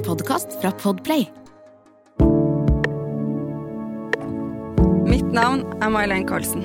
En 0.00 0.06
podkast 0.06 0.60
fra 0.60 0.70
Podplay. 0.70 1.30
Mitt 5.06 5.32
navn 5.32 5.60
er 5.82 5.90
May-Len 5.92 6.24
Carlsen. 6.28 6.64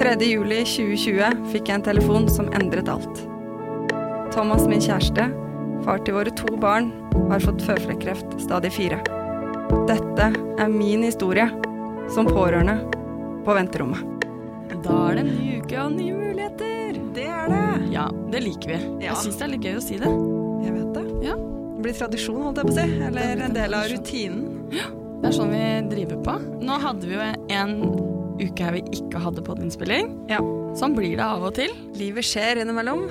3. 0.00 0.16
juli 0.26 0.64
2020 0.66 1.46
fikk 1.52 1.70
jeg 1.70 1.78
en 1.78 1.86
telefon 1.86 2.26
som 2.26 2.50
endret 2.58 2.90
alt. 2.90 3.22
Thomas, 4.34 4.66
min 4.66 4.82
kjæreste, 4.82 5.28
far 5.86 6.02
til 6.02 6.18
våre 6.18 6.34
to 6.42 6.58
barn, 6.58 6.90
har 7.30 7.46
fått 7.46 7.62
føflekkreft 7.68 8.34
stadig 8.48 8.74
fire. 8.74 8.98
Dette 9.86 10.32
er 10.34 10.74
min 10.74 11.06
historie 11.06 11.46
som 12.10 12.26
pårørende 12.26 12.80
på 13.46 13.60
venterommet. 13.62 14.02
Da 14.74 15.04
er 15.06 15.20
det 15.20 15.28
en 15.28 15.34
ny 15.38 15.58
uke 15.62 15.82
og 15.86 15.94
nye 16.00 16.18
muligheter. 16.18 17.02
Det 17.14 17.30
er 17.30 17.50
det. 17.54 17.66
Ja, 17.94 18.10
det 18.34 18.48
liker 18.50 18.74
vi. 18.74 18.86
Ja. 19.04 19.12
Jeg 19.12 19.20
syns 19.22 19.38
det 19.38 19.52
er 19.52 19.58
litt 19.60 19.68
gøy 19.70 19.78
å 19.78 19.90
si 19.92 20.02
det. 20.02 20.41
Blir 21.84 21.96
tradisjon, 21.96 22.40
holdt 22.46 22.62
jeg 22.62 22.68
på 22.68 22.74
å 22.74 22.78
si. 22.78 23.02
Eller 23.08 23.44
en 23.48 23.54
del 23.56 23.76
av 23.76 23.88
rutinen. 23.90 24.42
Ja, 24.74 24.88
Det 25.22 25.30
er 25.30 25.36
sånn 25.36 25.52
vi 25.54 25.66
driver 25.92 26.18
på. 26.26 26.34
Nå 26.66 26.78
hadde 26.82 27.06
vi 27.06 27.14
jo 27.14 27.26
en 27.54 27.76
uke 28.42 28.64
her 28.64 28.74
vi 28.74 28.82
ikke 28.96 29.20
hadde 29.22 29.44
podinnspilling. 29.46 30.10
Ja. 30.30 30.40
Sånn 30.78 30.96
blir 30.96 31.14
det 31.18 31.26
av 31.26 31.44
og 31.46 31.54
til. 31.58 31.74
Livet 31.98 32.26
skjer 32.26 32.62
innimellom. 32.62 33.06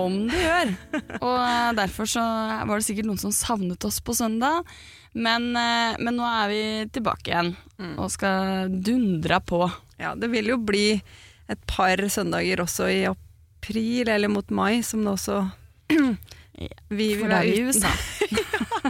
Om 0.00 0.16
det 0.30 0.40
gjør. 0.40 0.70
Og 1.26 1.36
eh, 1.42 1.72
derfor 1.76 2.08
så 2.08 2.22
var 2.22 2.72
det 2.78 2.86
sikkert 2.86 3.08
noen 3.10 3.20
som 3.20 3.34
savnet 3.34 3.84
oss 3.84 3.98
på 4.00 4.14
søndag. 4.16 4.64
Men, 5.12 5.50
eh, 5.58 5.98
men 6.00 6.16
nå 6.16 6.24
er 6.24 6.52
vi 6.52 6.62
tilbake 6.94 7.32
igjen 7.32 7.54
og 7.98 8.08
skal 8.14 8.70
dundre 8.70 9.40
på. 9.44 9.64
Ja, 10.00 10.14
det 10.16 10.30
vil 10.32 10.52
jo 10.52 10.60
bli 10.62 10.94
et 11.50 11.62
par 11.68 12.00
søndager 12.08 12.62
også 12.62 12.86
i 12.88 13.00
april, 13.10 14.08
eller 14.08 14.30
mot 14.32 14.48
mai, 14.54 14.80
som 14.86 15.02
det 15.04 15.12
også 15.16 15.40
vi 16.90 17.14
vil 17.16 17.28
være 17.28 17.46
i. 17.54 17.60
USA. 17.66 17.90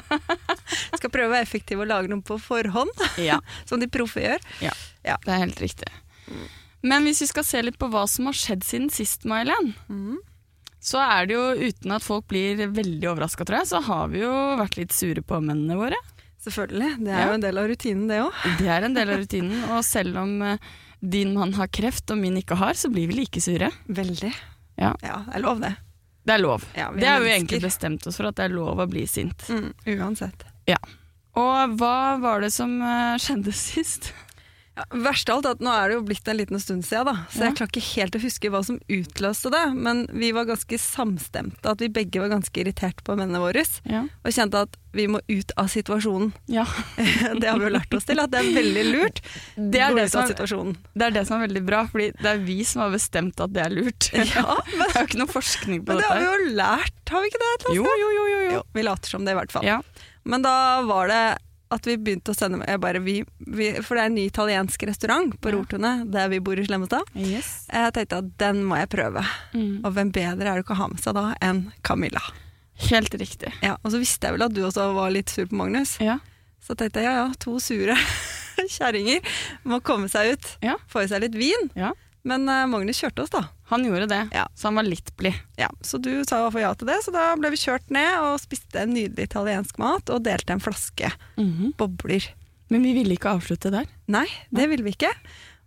Skal 0.98 1.10
prøve 1.12 1.28
å 1.30 1.34
være 1.34 1.46
effektive 1.46 1.84
og 1.84 1.90
lage 1.90 2.10
noe 2.10 2.22
på 2.26 2.38
forhånd, 2.42 2.92
Ja, 3.30 3.38
som 3.68 3.80
de 3.82 3.88
proffe 3.92 4.22
gjør. 4.24 4.40
ja, 4.64 4.72
Ja. 5.06 5.16
det 5.24 5.32
er 5.34 5.44
helt 5.46 5.60
riktig. 5.62 5.88
Men 6.82 7.04
hvis 7.04 7.20
vi 7.24 7.28
skal 7.28 7.44
se 7.44 7.60
litt 7.62 7.78
på 7.80 7.88
hva 7.92 8.06
som 8.08 8.28
har 8.30 8.36
skjedd 8.36 8.62
siden 8.64 8.90
sist, 8.92 9.24
May-Len, 9.28 9.74
Mhm. 9.88 10.18
så 10.80 11.00
er 11.04 11.26
det 11.28 11.34
jo 11.36 11.68
uten 11.68 11.92
at 11.92 12.02
folk 12.02 12.26
blir 12.28 12.56
veldig 12.72 13.04
overraska, 13.10 13.44
tror 13.44 13.58
jeg, 13.60 13.68
så 13.68 13.82
har 13.84 14.08
vi 14.08 14.22
jo 14.22 14.30
vært 14.56 14.78
litt 14.80 14.92
sure 14.96 15.20
på 15.20 15.40
mennene 15.44 15.76
våre. 15.76 15.98
Selvfølgelig. 16.40 17.04
Det 17.04 17.12
er 17.12 17.18
Ja. 17.20 17.26
jo 17.28 17.32
en 17.34 17.40
del 17.44 17.58
av 17.60 17.66
rutinen, 17.68 18.06
det 18.08 18.20
òg. 18.24 18.32
Det 18.58 18.66
er 18.68 18.84
en 18.84 18.94
del 18.94 19.10
av 19.12 19.18
rutinen, 19.20 19.64
og 19.76 19.84
selv 19.84 20.16
om 20.16 20.40
eh, 20.42 20.56
din 21.02 21.34
mann 21.34 21.52
har 21.52 21.68
kreft 21.68 22.10
og 22.10 22.16
min 22.18 22.36
ikke 22.40 22.56
har, 22.56 22.72
så 22.72 22.88
blir 22.90 23.08
vi 23.08 23.18
like 23.20 23.40
sure. 23.44 23.68
Veldig. 23.88 24.32
Ja. 24.78 24.94
ja, 25.02 25.18
det 25.28 25.34
er 25.36 25.40
lov, 25.44 25.60
det. 25.60 25.76
Det 26.30 26.36
er 26.36 26.42
lov. 26.44 26.62
Ja, 26.78 26.92
det 26.94 27.02
er 27.02 27.16
har 27.16 27.22
vi 27.24 27.26
jo 27.26 27.34
egentlig 27.34 27.58
bestemt 27.64 28.04
oss 28.06 28.20
for, 28.20 28.28
at 28.30 28.36
det 28.38 28.44
er 28.46 28.52
lov 28.54 28.78
å 28.78 28.84
bli 28.86 29.02
sint. 29.10 29.48
Mm, 29.50 29.72
uansett. 29.96 30.44
Og 31.40 31.72
hva 31.80 32.18
var 32.22 32.44
det 32.44 32.52
som 32.54 32.76
eh, 32.78 33.16
skjedde 33.18 33.54
sist? 33.66 34.12
Ja, 34.78 34.84
verst 35.02 35.28
av 35.28 35.40
alt 35.40 35.48
at 35.50 35.62
nå 35.64 35.70
er 35.74 35.90
det 35.90 35.96
jo 35.96 36.02
blitt 36.06 36.28
en 36.30 36.38
liten 36.38 36.60
stund 36.62 36.84
siden, 36.86 37.08
da. 37.10 37.26
så 37.32 37.40
Ja. 37.40 37.48
jeg 37.48 37.56
klarer 37.58 37.72
ikke 37.74 37.94
helt 37.96 38.16
å 38.16 38.20
huske 38.22 38.50
hva 38.52 38.60
som 38.64 38.78
utløste 38.88 39.50
det. 39.50 39.64
Men 39.74 40.06
vi 40.12 40.30
var 40.32 40.46
ganske 40.46 40.78
samstemte, 40.78 41.64
at 41.66 41.80
vi 41.82 41.88
begge 41.88 42.22
var 42.22 42.30
ganske 42.30 42.54
irritert 42.54 43.02
på 43.04 43.16
mennene 43.18 43.42
våre. 43.42 43.64
Ja. 43.84 44.04
Og 44.24 44.32
kjente 44.32 44.62
at 44.62 44.78
vi 44.92 45.06
må 45.06 45.20
ut 45.28 45.52
av 45.56 45.68
situasjonen. 45.70 46.32
ja. 46.46 46.64
det 47.40 47.48
har 47.48 47.58
vi 47.58 47.66
jo 47.66 47.72
lært 47.74 47.92
oss 47.94 48.06
til, 48.06 48.22
at 48.22 48.30
det 48.30 48.40
er 48.40 48.54
veldig 48.54 48.86
lurt. 48.92 49.20
Det 49.56 49.82
er 49.82 49.94
det, 49.94 50.06
som 50.10 50.22
er, 50.22 50.74
det 50.94 51.06
er 51.06 51.10
det 51.18 51.26
som 51.26 51.38
er 51.38 51.46
veldig 51.48 51.64
bra, 51.66 51.84
fordi 51.90 52.10
det 52.18 52.30
er 52.30 52.38
vi 52.46 52.62
som 52.64 52.82
har 52.86 52.94
bestemt 52.94 53.40
at 53.40 53.52
det 53.54 53.66
er 53.66 53.74
lurt. 53.74 54.10
Ja, 54.30 54.54
men, 54.78 54.86
Det 54.86 54.94
er 54.94 55.02
jo 55.02 55.08
ikke 55.10 55.22
noe 55.24 55.32
forskning 55.32 55.84
på 55.84 55.92
men 55.92 56.00
det 56.02 56.08
har 56.08 56.20
vi 56.20 56.26
jo 56.28 56.54
lært, 56.54 56.98
har 57.10 57.22
vi 57.22 57.30
ikke 57.32 57.42
det? 57.42 57.74
Jo, 57.74 57.84
jo, 57.84 58.08
jo, 58.14 58.24
jo. 58.30 58.40
jo. 58.40 58.50
Jo, 58.60 58.64
vi 58.74 58.86
later 58.86 59.16
som 59.18 59.26
det 59.26 59.34
i 59.34 59.38
hvert 59.40 59.52
fall. 59.54 59.66
Ja. 59.66 59.80
Men 60.24 60.44
da 60.44 60.54
var 60.86 61.10
det 61.10 61.22
at 61.70 61.86
vi 61.86 61.94
begynte 62.00 62.32
å 62.32 62.36
sende 62.36 62.64
jeg 62.66 62.80
bare, 62.82 63.00
vi, 63.04 63.20
vi, 63.46 63.70
For 63.86 63.94
det 63.96 64.02
er 64.02 64.10
en 64.10 64.16
ny 64.18 64.26
italiensk 64.28 64.82
restaurant 64.90 65.36
på 65.40 65.52
Ja. 65.52 65.56
Rortunet, 65.56 66.04
der 66.12 66.28
vi 66.32 66.40
bor 66.42 66.58
i 66.58 66.64
Slemmestad. 66.66 67.06
Yes. 67.14 67.66
Jeg 67.70 67.94
tenkte 67.94 68.18
at 68.24 68.30
den 68.42 68.64
må 68.66 68.78
jeg 68.80 68.90
prøve. 68.92 69.22
Mm. 69.54 69.80
Og 69.84 69.92
hvem 69.94 70.10
bedre 70.14 70.50
er 70.50 70.58
det 70.58 70.64
ikke 70.64 70.74
å 70.76 70.82
ha 70.82 70.88
med 70.90 71.02
seg 71.02 71.14
da 71.18 71.26
enn 71.46 71.64
Camilla? 71.86 72.22
Helt 72.90 73.14
riktig. 73.20 73.52
Ja, 73.62 73.76
og 73.84 73.92
så 73.92 74.00
visste 74.00 74.26
jeg 74.26 74.38
vel 74.38 74.46
at 74.48 74.54
du 74.56 74.62
også 74.64 74.90
var 74.96 75.10
litt 75.14 75.30
sur 75.32 75.46
på 75.50 75.58
Magnus. 75.60 75.98
Ja. 76.02 76.18
Så 76.64 76.76
tenkte 76.78 77.02
jeg 77.02 77.10
ja 77.10 77.24
ja, 77.24 77.28
to 77.40 77.58
sure 77.62 77.96
kjerringer 78.76 79.24
må 79.68 79.80
komme 79.84 80.08
seg 80.12 80.34
ut. 80.34 80.48
Ja. 80.64 80.76
Få 80.90 81.04
i 81.04 81.10
seg 81.10 81.22
litt 81.24 81.36
vin. 81.38 81.70
Ja. 81.78 81.92
Men 82.28 82.44
uh, 82.48 82.66
Magnus 82.68 82.98
kjørte 83.00 83.22
oss, 83.24 83.30
da. 83.32 83.46
Han 83.70 83.84
gjorde 83.86 84.08
det, 84.10 84.18
Ja. 84.34 84.46
så 84.54 84.68
han 84.68 84.74
var 84.76 84.84
litt 84.84 85.08
blid. 85.16 85.34
Ja, 85.56 85.68
Så 85.82 85.96
du 86.02 86.10
sa 86.28 86.36
i 86.36 86.42
hvert 86.44 86.52
fall 86.52 86.62
ja 86.66 86.72
til 86.74 86.86
det, 86.90 86.98
så 87.06 87.12
da 87.14 87.28
ble 87.40 87.50
vi 87.54 87.56
kjørt 87.56 87.88
ned 87.94 88.10
og 88.20 88.40
spiste 88.42 88.82
en 88.82 88.92
nydelig 88.92 89.28
italiensk 89.30 89.78
mat 89.80 90.10
og 90.12 90.22
delte 90.26 90.52
en 90.52 90.60
flaske 90.60 91.08
bobler. 91.78 92.26
Men 92.70 92.82
vi 92.86 92.92
ville 92.94 93.16
ikke 93.16 93.32
avslutte 93.36 93.70
der. 93.72 93.88
Nei, 94.12 94.26
det 94.54 94.68
ville 94.70 94.84
vi 94.86 94.92
ikke. 94.94 95.10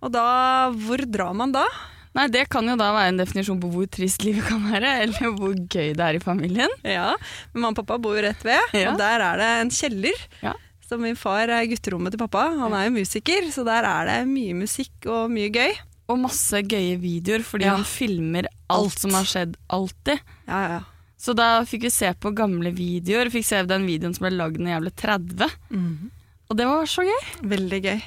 Og 0.03 0.11
da, 0.13 0.69
hvor 0.85 1.01
drar 1.09 1.33
man 1.35 1.51
da? 1.55 1.65
Nei, 2.13 2.27
Det 2.29 2.43
kan 2.53 2.67
jo 2.69 2.75
da 2.77 2.91
være 2.93 3.09
en 3.09 3.17
definisjon 3.23 3.59
på 3.59 3.71
hvor 3.73 3.87
trist 3.89 4.21
livet 4.23 4.45
kan 4.45 4.61
være, 4.69 4.91
eller 5.07 5.31
hvor 5.33 5.55
gøy 5.57 5.93
det 5.97 6.03
er 6.05 6.19
i 6.19 6.21
familien. 6.21 6.69
Ja, 6.85 7.15
men 7.53 7.63
Mamma 7.63 7.73
og 7.73 7.79
pappa 7.81 7.97
bor 8.03 8.13
jo 8.19 8.21
rett 8.27 8.43
ved, 8.45 8.61
Ja. 8.77 8.91
og 8.91 8.99
der 9.01 9.19
er 9.31 9.37
det 9.41 9.49
en 9.63 9.71
kjeller. 9.73 10.27
Ja. 10.43 10.53
Så 10.87 10.99
min 11.01 11.15
far 11.17 11.49
er 11.49 11.65
gutterommet 11.65 12.13
til 12.13 12.19
pappa. 12.21 12.51
Han 12.59 12.73
er 12.77 12.85
jo 12.85 12.93
musiker, 12.99 13.47
så 13.49 13.65
der 13.65 13.87
er 13.89 14.05
det 14.11 14.27
mye 14.29 14.53
musikk 14.53 15.07
og 15.09 15.31
mye 15.33 15.49
gøy. 15.49 15.73
Og 16.11 16.19
masse 16.19 16.59
gøye 16.67 16.97
videoer, 16.99 17.43
fordi 17.47 17.65
Ja. 17.65 17.75
han 17.77 17.85
filmer 17.87 18.45
alt, 18.69 18.79
Alt. 18.91 18.99
som 18.99 19.11
har 19.15 19.23
skjedd, 19.23 19.55
alltid. 19.69 20.19
Ja, 20.47 20.59
ja, 20.61 20.67
ja. 20.77 20.81
Så 21.23 21.33
da 21.33 21.61
fikk 21.63 21.83
vi 21.87 21.89
se 21.89 22.09
på 22.19 22.33
gamle 22.35 22.73
videoer, 22.75 23.29
fikk 23.31 23.45
se 23.47 23.61
den 23.63 23.85
videoen 23.87 24.13
som 24.13 24.25
ble 24.27 24.35
lagd 24.35 24.59
når 24.59 24.73
jeg 24.73 24.81
ble 24.81 24.91
30. 24.91 25.49
Mhm. 25.71 26.11
Og 26.51 26.57
det 26.59 26.65
var 26.67 26.83
så 26.85 27.05
gøy. 27.07 27.23
Veldig 27.47 27.79
gøy. 27.85 28.01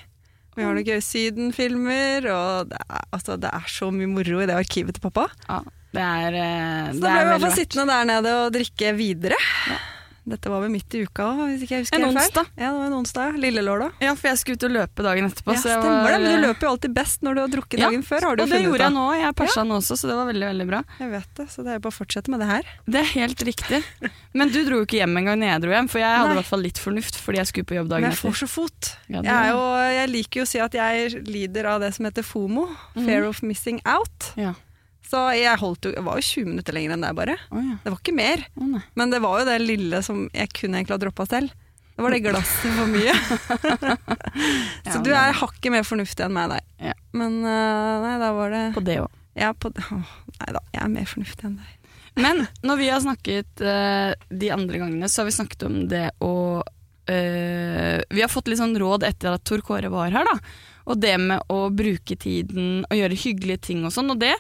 Vi 0.57 0.63
har 0.63 0.75
noen 0.77 0.85
gøye 0.85 1.03
Syden-filmer, 1.03 2.27
og 2.33 2.69
det 2.71 2.79
er, 2.89 3.01
altså, 3.13 3.37
det 3.41 3.51
er 3.53 3.65
så 3.69 3.91
mye 3.93 4.07
moro 4.09 4.41
i 4.41 4.47
det 4.47 4.55
arkivet 4.57 4.95
til 4.97 5.01
pappa. 5.11 5.27
Ja, 5.49 5.61
det 5.93 6.03
er, 6.03 6.31
det 6.37 6.97
Så 6.97 7.01
da 7.01 7.09
ble 7.09 7.17
vi 7.17 7.25
i 7.25 7.31
hvert 7.33 7.41
fall 7.41 7.57
sittende 7.59 7.87
der 7.89 8.05
nede 8.05 8.33
og 8.45 8.53
drikke 8.53 8.93
videre. 8.97 9.37
Dette 10.27 10.51
var 10.51 10.59
vel 10.65 10.73
midt 10.75 10.91
i 10.99 11.05
uka 11.07 11.23
òg, 11.23 11.41
hvis 11.53 11.61
ikke 11.63 11.75
jeg 11.77 11.85
husker 11.85 11.97
En 12.01 12.05
helt 12.09 12.17
feil. 12.19 12.25
onsdag. 12.27 12.47
Ja, 12.59 12.71
det 12.73 12.79
var 12.81 12.87
en 12.89 12.95
onsdag. 12.99 13.27
ja. 13.31 13.41
Lille 13.47 13.63
lørdag. 13.63 13.93
Ja, 14.03 14.15
for 14.19 14.27
jeg 14.27 14.39
skulle 14.41 14.57
ut 14.59 14.65
og 14.67 14.73
løpe 14.75 15.05
dagen 15.07 15.29
etterpå. 15.31 15.53
Ja, 15.55 15.61
så 15.63 15.69
stemmer 15.71 16.03
var, 16.03 16.11
det, 16.11 16.21
men 16.25 16.33
du 16.35 16.47
løper 16.49 16.67
jo 16.67 16.71
alltid 16.75 16.95
best 16.97 17.23
når 17.23 17.35
du 17.39 17.41
har 17.45 17.53
drukket 17.53 17.79
Ja, 17.79 17.87
dagen 17.91 18.03
før, 18.03 18.21
har 18.27 18.37
du 18.37 18.43
Og 18.43 18.49
jo 18.49 18.55
det 18.57 18.63
gjorde 18.67 18.83
jeg 18.89 18.95
nå. 18.97 19.05
Jeg 19.21 19.35
persa 19.39 19.63
nå 19.65 19.77
også, 19.79 19.95
så 20.01 20.11
det 20.11 20.17
var 20.19 20.27
veldig 20.33 20.49
veldig 20.51 20.67
bra. 20.67 20.81
Jeg 20.99 21.11
vet 21.15 21.31
det, 21.39 21.47
så 21.55 21.63
det 21.63 21.71
er 21.71 21.79
jo 21.79 21.85
bare 21.87 21.95
å 21.95 21.99
fortsette 22.01 22.29
med 22.35 22.41
det 22.43 22.49
her. 22.51 22.73
Det 22.91 23.01
er 23.05 23.09
helt 23.15 23.47
riktig. 23.47 23.83
Men 24.35 24.49
du 24.51 24.59
dro 24.67 24.83
jo 24.83 24.85
ikke 24.89 24.99
hjem 24.99 25.17
engang 25.23 25.39
når 25.39 25.47
jeg 25.53 25.63
dro 25.63 25.71
hjem, 25.77 25.89
for 25.95 25.99
jeg 26.03 26.11
hadde 26.11 26.27
Nei. 26.27 26.35
i 26.35 26.41
hvert 26.43 26.51
fall 26.51 26.65
litt 26.67 26.79
fornuft 26.83 27.15
fordi 27.23 27.39
jeg 27.39 27.47
skulle 27.53 27.71
på 27.71 27.79
jobb 27.79 27.87
Men 27.87 27.95
dagen 27.95 28.11
jeg 28.11 28.19
får 28.19 28.35
etter. 28.35 28.43
så 28.43 28.49
fot. 28.51 28.91
Ja, 29.07 29.23
Jeg, 29.23 29.31
er 29.31 29.49
jo, 29.55 29.63
jeg 29.95 30.11
liker 30.11 30.41
jo 30.43 30.43
å 30.43 30.51
si 30.51 30.59
at 30.67 30.73
jeg 30.75 31.23
lider 31.31 31.71
av 31.71 31.81
det 31.87 31.95
som 31.95 32.05
heter 32.11 32.27
FOMO, 32.27 32.67
Fear 32.99 33.31
of 33.31 33.43
Missing 33.47 33.79
Out. 33.87 34.33
Ja. 34.37 34.55
Så 35.07 35.21
jeg, 35.39 35.59
holdt 35.61 35.87
jo, 35.87 35.93
jeg 35.95 36.03
var 36.07 36.19
jo 36.19 36.27
20 36.27 36.51
minutter 36.51 36.75
lenger 36.75 36.97
enn 36.97 37.05
det, 37.07 37.13
bare. 37.15 37.37
Oh, 37.55 37.63
ja. 37.63 37.77
Det 37.85 37.93
var 37.93 38.01
ikke 38.01 38.17
mer. 38.17 38.43
Oh. 38.59 38.81
Men 38.99 39.15
det 39.15 39.23
var 39.23 39.41
jo 39.41 39.47
det 39.49 39.61
lille 39.63 40.03
som 40.03 40.27
jeg 40.35 40.51
kunne 40.57 40.81
egentlig 40.81 40.97
ha 40.97 41.03
droppa 41.05 41.29
selv. 41.31 41.55
Det 41.97 42.05
var 42.05 42.13
det 42.13 42.25
glasset 42.27 42.75
for 42.77 42.91
mye. 42.93 43.15
så 44.93 44.99
du 45.01 45.15
er 45.17 45.39
hakket 45.39 45.73
mer 45.73 45.87
fornuftig 45.87 46.27
enn 46.27 46.35
meg 46.37 46.51
der. 46.53 46.67
Ja. 46.91 46.97
Men 47.17 47.39
øh, 47.41 47.93
nei, 48.03 48.17
da 48.21 48.33
var 48.37 48.53
det 48.53 48.65
På 48.77 48.83
det 48.85 48.99
òg. 49.01 49.15
ja, 49.39 49.55
på, 49.57 49.71
åh, 49.73 50.11
Nei 50.37 50.53
da, 50.59 50.61
jeg 50.75 50.83
er 50.83 50.93
mer 50.93 51.09
fornuftig 51.09 51.49
enn 51.49 51.57
deg. 51.63 51.73
Men 52.21 52.45
når 52.65 52.81
vi 52.81 52.91
har 52.93 53.01
snakket 53.05 53.65
uh, 53.65 54.13
de 54.29 54.53
andre 54.53 54.81
gangene, 54.81 55.09
så 55.09 55.23
har 55.23 55.31
vi 55.31 55.37
snakket 55.37 55.67
om 55.69 55.83
det 55.89 56.07
å 56.25 56.35
uh, 56.65 57.99
Vi 58.09 58.23
har 58.25 58.33
fått 58.33 58.49
litt 58.49 58.61
sånn 58.61 58.77
råd 58.81 59.05
etter 59.09 59.37
at 59.37 59.45
Tor 59.49 59.65
Kåre 59.65 59.93
var 59.93 60.13
her, 60.13 60.29
da. 60.29 60.37
Og 60.89 61.01
det 61.01 61.17
med 61.21 61.49
å 61.53 61.67
bruke 61.73 62.17
tiden 62.17 62.87
og 62.87 62.97
gjøre 62.97 63.21
hyggelige 63.21 63.65
ting 63.69 63.85
og 63.85 63.93
sånn. 63.93 64.13
Og 64.13 64.21
det, 64.21 64.35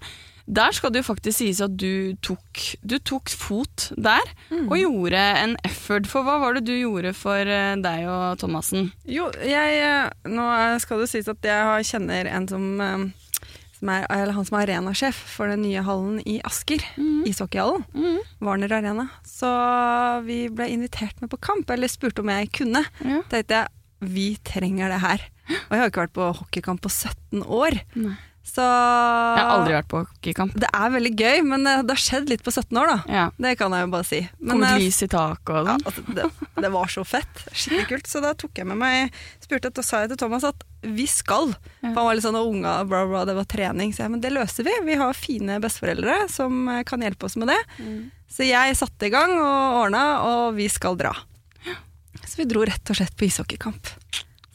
der 0.46 0.74
skal 0.76 0.92
det 0.94 1.02
jo 1.02 1.08
faktisk 1.08 1.40
sies 1.40 1.60
at 1.64 1.74
du 1.74 2.14
tok, 2.22 2.62
du 2.86 2.96
tok 3.02 3.30
fot 3.34 3.88
der, 3.98 4.22
og 4.54 4.76
gjorde 4.78 5.22
en 5.42 5.56
effort. 5.66 6.06
For 6.10 6.26
hva 6.26 6.38
var 6.42 6.56
det 6.56 6.66
du 6.68 6.74
gjorde 6.76 7.12
for 7.18 7.42
eh, 7.50 7.74
deg 7.82 8.06
og 8.10 8.38
Thomassen? 8.38 8.92
Jo, 9.10 9.28
jeg 9.42 9.80
øh, 9.82 10.30
Nå 10.30 10.46
skal 10.82 11.02
det 11.02 11.10
sies 11.10 11.30
at 11.30 11.46
jeg 11.46 11.88
kjenner 11.90 12.30
en 12.30 12.46
som, 12.50 12.66
øh, 12.80 13.08
som 13.80 13.92
er, 13.92 14.06
eller 14.06 14.36
han 14.38 14.46
som 14.46 14.58
er 14.60 14.70
arenasjef 14.76 15.18
for 15.34 15.50
den 15.50 15.64
nye 15.66 15.82
hallen 15.86 16.20
i 16.22 16.38
Asker. 16.46 16.84
Ishockeyhallen. 17.26 17.82
Mm. 17.94 18.20
Warner 18.46 18.76
Arena. 18.78 19.08
Så 19.26 19.50
vi 20.28 20.44
ble 20.54 20.70
invitert 20.76 21.18
med 21.20 21.32
på 21.34 21.42
kamp, 21.42 21.70
eller 21.74 21.90
spurte 21.90 22.22
om 22.22 22.30
jeg 22.30 22.52
kunne. 22.54 22.86
Ja. 23.02 23.24
tenkte 23.32 23.64
jeg 23.64 23.72
vi 24.06 24.36
trenger 24.44 24.92
det 24.92 25.00
her. 25.00 25.22
Og 25.48 25.72
jeg 25.72 25.80
har 25.80 25.90
ikke 25.90 26.02
vært 26.04 26.16
på 26.16 26.30
hockeykamp 26.36 26.82
på 26.84 26.90
17 26.92 27.42
år. 27.42 27.78
Nei. 27.96 28.16
Så 28.46 28.62
Jeg 28.62 29.42
har 29.42 29.50
aldri 29.56 29.74
vært 29.74 29.88
på 29.90 30.00
hockeykamp. 30.04 30.52
Det 30.62 30.68
er 30.70 30.92
veldig 30.94 31.10
gøy, 31.18 31.40
men 31.44 31.66
det 31.66 31.74
det 31.88 31.96
har 31.96 32.02
skjedd 32.02 32.30
litt 32.30 32.44
på 32.46 32.52
17 32.54 32.78
år, 32.78 32.92
da. 32.92 32.98
Ja. 33.10 33.24
Det 33.42 33.52
kan 33.58 33.74
jeg 33.74 33.84
jo 33.84 33.90
bare 33.92 34.06
si. 34.06 34.20
Men 34.38 34.62
eh, 34.64 34.76
lys 34.80 35.00
i 35.02 35.08
taket 35.10 35.50
og 35.50 35.66
ja, 35.68 35.74
sånn. 35.74 35.84
altså, 35.90 36.04
det, 36.16 36.62
det 36.64 36.70
var 36.76 36.92
så 36.94 37.04
fett. 37.06 37.42
Skikkelig 37.50 37.86
kult. 37.92 38.10
Så 38.10 38.22
da 38.24 38.32
tok 38.38 38.62
jeg 38.62 38.70
med 38.70 38.80
meg 38.80 39.18
spurte, 39.42 39.72
Da 39.74 39.84
sa 39.84 40.04
jeg 40.04 40.14
til 40.14 40.20
Thomas 40.22 40.46
at 40.46 40.64
vi 40.86 41.08
skal. 41.10 41.52
Ja. 41.82 41.90
For 41.90 41.98
han 41.98 42.08
var 42.08 42.18
litt 42.18 42.26
sånn 42.28 42.38
og 42.38 42.52
unga, 42.54 42.76
bla, 42.88 43.02
bla, 43.10 43.24
det 43.28 43.36
var 43.36 43.50
trening. 43.50 43.92
Så 43.92 44.06
jeg 44.06 44.14
men 44.14 44.22
det 44.24 44.32
løser 44.32 44.66
vi. 44.68 44.74
Vi 44.86 44.98
har 45.02 45.18
fine 45.18 45.58
besteforeldre 45.62 46.22
som 46.32 46.62
eh, 46.72 46.84
kan 46.88 47.02
hjelpe 47.04 47.26
oss 47.28 47.36
med 47.42 47.50
det. 47.52 47.60
Så 48.30 48.46
jeg 48.46 48.78
satte 48.78 49.06
i 49.08 49.12
gang 49.12 49.34
og 49.38 49.82
ordna, 49.84 50.04
og 50.26 50.56
vi 50.56 50.70
skal 50.72 50.96
dra. 50.98 51.12
Så 52.26 52.40
vi 52.40 52.46
dro 52.50 52.64
rett 52.66 52.90
og 52.90 52.98
slett 52.98 53.14
på 53.18 53.26
ishockeykamp. 53.28 53.90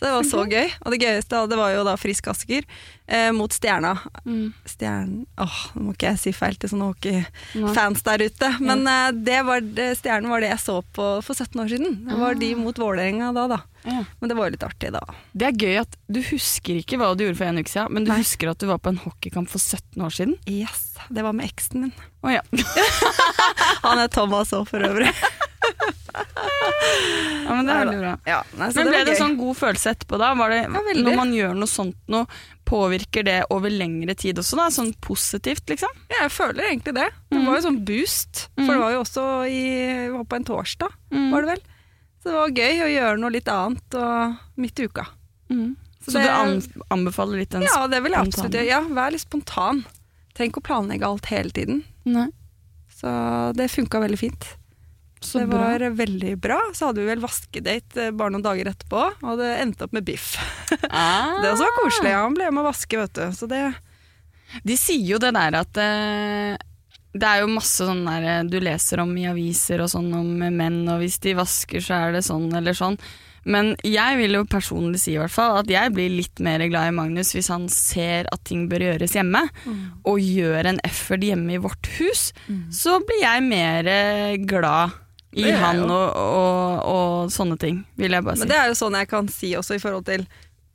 Det 0.01 0.09
var 0.09 0.25
så 0.25 0.43
gøy. 0.49 0.71
Og 0.81 0.93
det 0.93 1.01
gøyeste 1.03 1.43
det 1.51 1.57
var 1.59 1.73
jo 1.75 1.83
da 1.85 1.93
Frisk 1.99 2.31
Asker 2.31 2.65
eh, 3.05 3.29
mot 3.37 3.53
Stjerna. 3.53 3.93
Mm. 4.25 4.47
Stjernen 4.65 5.27
Åh, 5.41 5.59
nå 5.75 5.83
må 5.85 5.93
ikke 5.93 6.09
jeg 6.09 6.21
si 6.23 6.33
feil 6.33 6.57
til 6.57 6.71
sånne 6.71 6.87
hockeyfans 6.89 8.01
der 8.07 8.23
ute. 8.25 8.49
Men 8.65 8.81
eh, 8.89 9.11
det 9.13 9.41
var 9.45 9.61
Stjernen 9.99 10.31
var 10.33 10.41
det 10.41 10.49
jeg 10.55 10.63
så 10.63 10.79
på 10.97 11.11
for 11.25 11.37
17 11.37 11.61
år 11.61 11.69
siden. 11.75 11.99
Det 12.07 12.17
var 12.17 12.39
de 12.41 12.49
mot 12.57 12.81
Vålerenga 12.81 13.29
da, 13.37 13.45
da. 13.53 13.59
Ja. 13.85 14.01
Men 14.19 14.29
det 14.29 14.37
var 14.37 14.49
jo 14.49 14.55
litt 14.55 14.65
artig 14.65 14.91
da. 14.93 15.01
Det 15.37 15.47
er 15.51 15.61
gøy 15.67 15.77
at 15.81 15.95
du 16.09 16.19
husker 16.31 16.81
ikke 16.81 16.97
hva 17.01 17.13
du 17.17 17.23
gjorde 17.25 17.37
for 17.39 17.49
en 17.49 17.61
uke 17.61 17.71
siden, 17.71 17.93
men 17.93 18.05
du 18.05 18.11
Nei. 18.13 18.19
husker 18.21 18.51
at 18.51 18.61
du 18.61 18.67
var 18.69 18.81
på 18.81 18.93
en 18.93 18.99
hockeykamp 19.01 19.49
for 19.49 19.61
17 19.61 20.01
år 20.05 20.17
siden. 20.17 20.35
Yes, 20.49 20.91
det 21.09 21.25
var 21.25 21.37
med 21.37 21.49
eksen 21.49 21.85
min. 21.87 21.93
Å 22.25 22.35
ja. 22.39 22.43
Han 23.85 24.01
er 24.01 24.09
Thomas 24.13 24.53
òg, 24.57 24.67
for 24.69 24.85
øvrig. 24.85 25.13
ja, 27.45 27.53
men 27.55 27.65
det 27.67 27.73
er 27.75 27.81
veldig 27.85 27.99
bra. 28.01 28.13
Ja, 28.27 28.39
nei, 28.57 28.67
Men 28.75 28.87
det 28.87 28.91
ble 28.93 29.03
det 29.07 29.13
gøy. 29.15 29.19
sånn 29.21 29.35
god 29.39 29.57
følelse 29.59 29.93
etterpå 29.95 30.19
da? 30.21 30.31
Var 30.39 30.53
det, 30.53 30.59
Ja, 30.63 30.81
når 31.05 31.15
man 31.19 31.33
gjør 31.35 31.53
noe 31.57 31.69
sånt 31.71 31.97
noe, 32.11 32.27
påvirker 32.71 33.25
det 33.27 33.37
over 33.51 33.69
lengre 33.73 34.15
tid 34.15 34.39
også 34.39 34.59
da? 34.59 34.67
Sånn 34.73 34.93
positivt, 35.03 35.65
liksom? 35.71 35.91
Ja, 36.11 36.23
jeg 36.25 36.31
føler 36.35 36.69
egentlig 36.69 36.95
det. 36.97 37.09
Det 37.31 37.43
var 37.45 37.57
jo 37.59 37.65
sånn 37.67 37.81
boost. 37.87 38.45
For 38.59 38.71
det 38.71 38.81
var 38.83 38.91
jo 38.95 39.03
også 39.03 39.25
i, 39.51 39.61
var 40.13 40.25
på 40.31 40.39
en 40.39 40.47
torsdag, 40.47 40.97
Mm. 41.11 41.31
var 41.33 41.41
det 41.41 41.49
vel. 41.55 41.63
Så 42.21 42.29
det 42.29 42.37
var 42.37 42.49
gøy 42.61 42.83
å 42.85 42.91
gjøre 42.95 43.19
noe 43.19 43.31
litt 43.33 43.47
annet 43.49 43.95
og 43.97 44.37
midt 44.61 44.79
i 44.79 44.85
uka. 44.87 45.07
Mm. 45.49 45.75
Så, 46.01 46.11
Så 46.11 46.17
det- 46.21 46.73
du 46.73 46.81
anbefaler 46.89 47.37
litt 47.37 47.49
den 47.49 47.61
Ja, 47.63 47.85
det 47.87 48.01
vil 48.03 48.11
jeg 48.11 48.21
absolutt 48.27 48.51
gjøre. 48.53 48.65
Ja, 48.67 48.81
vær 48.81 49.11
litt 49.11 49.21
spontan. 49.21 49.85
Trenger 50.33 50.51
ikke 50.53 50.61
å 50.61 50.69
planlegge 50.69 51.03
alt 51.05 51.25
hele 51.25 51.49
tiden. 51.51 51.83
Nei, 52.05 52.29
Så 52.93 53.53
det 53.55 53.69
funka 53.71 53.99
veldig 53.99 54.17
fint. 54.17 54.45
Så 55.21 55.39
det 55.43 55.51
bra. 55.51 55.59
var 55.69 55.85
veldig 55.99 56.33
bra. 56.41 56.57
Så 56.73 56.89
hadde 56.89 57.03
vi 57.03 57.09
vel 57.11 57.21
vaskedate 57.21 58.07
eh, 58.07 58.11
bare 58.17 58.33
noen 58.33 58.45
dager 58.45 58.71
etterpå, 58.71 59.03
og 59.21 59.37
det 59.41 59.51
endte 59.61 59.85
opp 59.85 59.93
med 59.93 60.07
biff. 60.07 60.33
Ah. 60.89 61.37
Det 61.43 61.51
også 61.53 61.67
var 61.67 61.77
koselig. 61.77 62.13
Han 62.17 62.37
ble 62.37 62.49
med 62.49 62.63
å 62.63 62.67
vaske, 62.71 62.97
vet 62.97 63.15
du. 63.17 63.23
Så 63.37 63.49
det 63.51 63.61
De 64.67 64.75
sier 64.79 65.13
jo 65.13 65.21
det 65.21 65.31
der 65.37 65.57
at 65.61 65.77
eh, 65.79 66.59
det 67.11 67.27
er 67.27 67.41
jo 67.43 67.51
masse 67.51 67.83
sånn 67.85 68.05
der 68.07 68.25
eh, 68.37 68.45
du 68.47 68.57
leser 68.63 69.03
om 69.03 69.11
i 69.19 69.27
aviser 69.29 69.83
og 69.83 69.91
sånn 69.93 70.09
om 70.15 70.31
menn, 70.41 70.81
og 70.89 71.03
hvis 71.03 71.19
de 71.23 71.35
vasker 71.37 71.83
så 71.83 72.07
er 72.07 72.17
det 72.17 72.23
sånn 72.25 72.49
eller 72.57 72.75
sånn. 72.77 72.97
Men 73.41 73.71
jeg 73.81 74.19
vil 74.19 74.35
jo 74.37 74.43
personlig 74.45 74.99
si 75.01 75.15
i 75.15 75.17
hvert 75.17 75.33
fall 75.33 75.55
at 75.63 75.69
jeg 75.69 75.93
blir 75.95 76.11
litt 76.13 76.41
mer 76.45 76.61
glad 76.69 76.91
i 76.91 76.93
Magnus 76.93 77.31
hvis 77.33 77.49
han 77.49 77.63
ser 77.73 78.29
at 78.29 78.43
ting 78.45 78.67
bør 78.69 78.85
gjøres 78.85 79.15
hjemme, 79.17 79.41
og 80.05 80.21
gjør 80.21 80.69
en 80.69 80.81
effort 80.85 81.25
hjemme 81.25 81.55
i 81.55 81.61
vårt 81.63 81.89
hus. 81.97 82.27
Så 82.69 82.99
blir 83.01 83.23
jeg 83.23 83.47
mer 83.47 83.89
glad 84.45 84.93
i 85.31 85.51
han 85.55 85.83
og, 85.85 86.07
og, 86.19 86.87
og 86.91 87.31
sånne 87.31 87.57
ting, 87.59 87.83
vil 87.99 88.11
jeg 88.11 88.25
bare 88.25 88.35
si. 88.35 88.43
Men 88.43 88.51
det 88.51 88.57
er 88.59 88.71
jo 88.71 88.79
sånn 88.81 88.97
jeg 88.99 89.11
kan 89.11 89.29
si 89.31 89.53
også 89.55 89.77
i 89.77 89.83
forhold 89.83 90.07
til 90.09 90.25